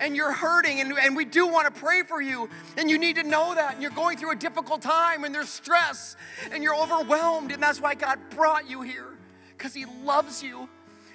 [0.00, 2.48] and you're hurting, and, and we do want to pray for you.
[2.76, 3.74] And you need to know that.
[3.74, 6.16] And you're going through a difficult time, and there's stress,
[6.50, 7.52] and you're overwhelmed.
[7.52, 9.16] And that's why God brought you here,
[9.56, 10.68] because He loves you,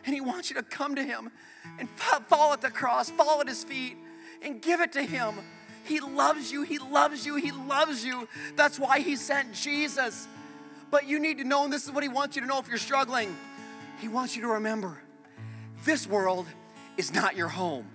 [0.07, 1.29] and He wants you to come to Him
[1.77, 3.97] and fall at the cross, fall at His feet,
[4.41, 5.35] and give it to Him.
[5.83, 8.27] He loves you, He loves you, He loves you.
[8.55, 10.27] That's why He sent Jesus.
[10.89, 12.69] But you need to know, and this is what He wants you to know if
[12.69, 13.35] you're struggling.
[13.99, 14.97] He wants you to remember
[15.83, 16.47] this world
[16.95, 17.87] is not your home.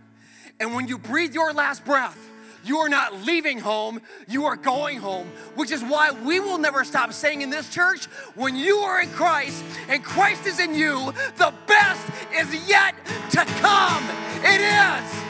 [0.60, 2.18] And when you breathe your last breath,
[2.64, 6.84] you are not leaving home, you are going home, which is why we will never
[6.84, 11.12] stop saying in this church when you are in Christ and Christ is in you,
[11.36, 12.94] the best is yet
[13.30, 14.04] to come.
[14.44, 15.22] It is.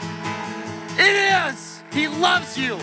[0.99, 1.83] It is.
[1.91, 2.79] He loves you.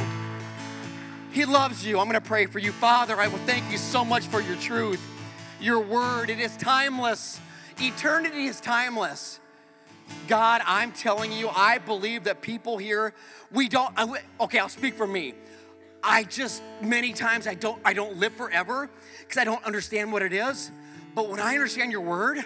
[1.33, 1.99] He loves you.
[1.99, 2.73] I'm going to pray for you.
[2.73, 5.01] Father, I will thank you so much for your truth.
[5.61, 6.31] your word.
[6.31, 7.41] It is timeless.
[7.79, 9.41] Eternity is timeless.
[10.29, 13.15] God, I'm telling you, I believe that people here,
[13.51, 13.95] we don't,
[14.41, 15.35] okay, I'll speak for me.
[16.03, 18.89] I just, many times, I don't, I don't live forever
[19.19, 20.71] because I don't understand what it is.
[21.15, 22.45] But when I understand your word,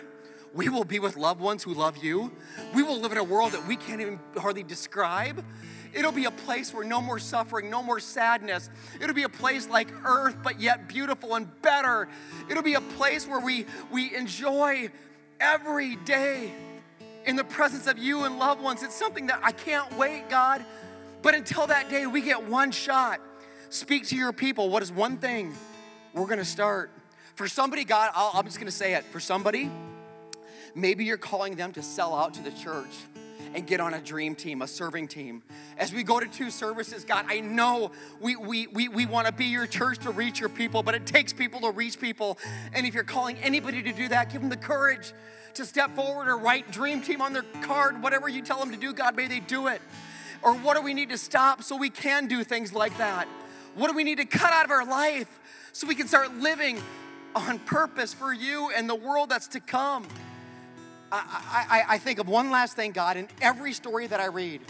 [0.55, 2.33] we will be with loved ones who love you.
[2.75, 5.45] We will live in a world that we can't even hardly describe.
[5.93, 8.71] It'll be a place where no more suffering, no more sadness.
[9.01, 12.09] It'll be a place like earth, but yet beautiful and better.
[12.49, 14.91] It'll be a place where we, we enjoy
[15.39, 16.53] every day
[17.27, 18.83] in the presence of you and loved ones.
[18.83, 20.65] It's something that I can't wait, God.
[21.23, 23.21] But until that day, we get one shot.
[23.71, 24.69] Speak to your people.
[24.69, 25.55] What is one thing
[26.13, 26.91] we're going to start?
[27.35, 29.05] For somebody, God, i am just going to say it.
[29.05, 29.71] For somebody,
[30.75, 32.95] maybe you're calling them to sell out to the church
[33.55, 35.43] and get on a dream team, a serving team.
[35.79, 39.33] As we go to two services, God, I know we, we, we, we want to
[39.33, 42.37] be your church to reach your people, but it takes people to reach people.
[42.73, 45.13] And if you're calling anybody to do that, give them the courage
[45.55, 48.77] to step forward or write dream team on their card, whatever you tell them to
[48.77, 49.81] do, God, may they do it.
[50.43, 53.29] Or what do we need to stop so we can do things like that?
[53.77, 55.41] What do we need to cut out of our life
[55.73, 56.79] so we can start living
[57.35, 60.07] on purpose for you and the world that's to come?
[61.15, 64.61] I, I, I think of one last thing, God, in every story that I read,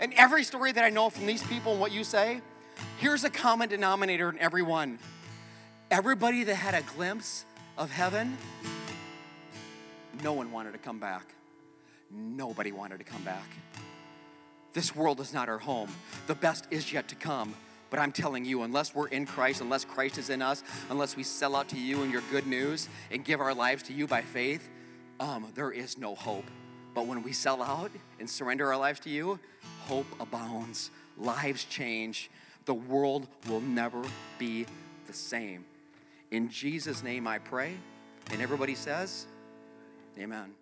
[0.00, 2.40] and every story that I know from these people and what you say,
[2.98, 4.98] here's a common denominator in every one.
[5.90, 7.44] Everybody that had a glimpse
[7.76, 8.36] of heaven,
[10.22, 11.34] no one wanted to come back.
[12.10, 13.48] Nobody wanted to come back.
[14.72, 15.90] This world is not our home.
[16.26, 17.54] The best is yet to come.
[17.90, 21.22] But I'm telling you, unless we're in Christ, unless Christ is in us, unless we
[21.22, 24.22] sell out to you and your good news and give our lives to you by
[24.22, 24.68] faith,
[25.20, 26.44] um, there is no hope.
[26.94, 27.90] But when we sell out
[28.20, 29.38] and surrender our lives to you,
[29.86, 32.30] hope abounds, lives change,
[32.64, 34.02] the world will never
[34.38, 34.66] be
[35.06, 35.64] the same.
[36.30, 37.74] In Jesus' name I pray.
[38.30, 39.26] And everybody says,
[40.18, 40.54] Amen.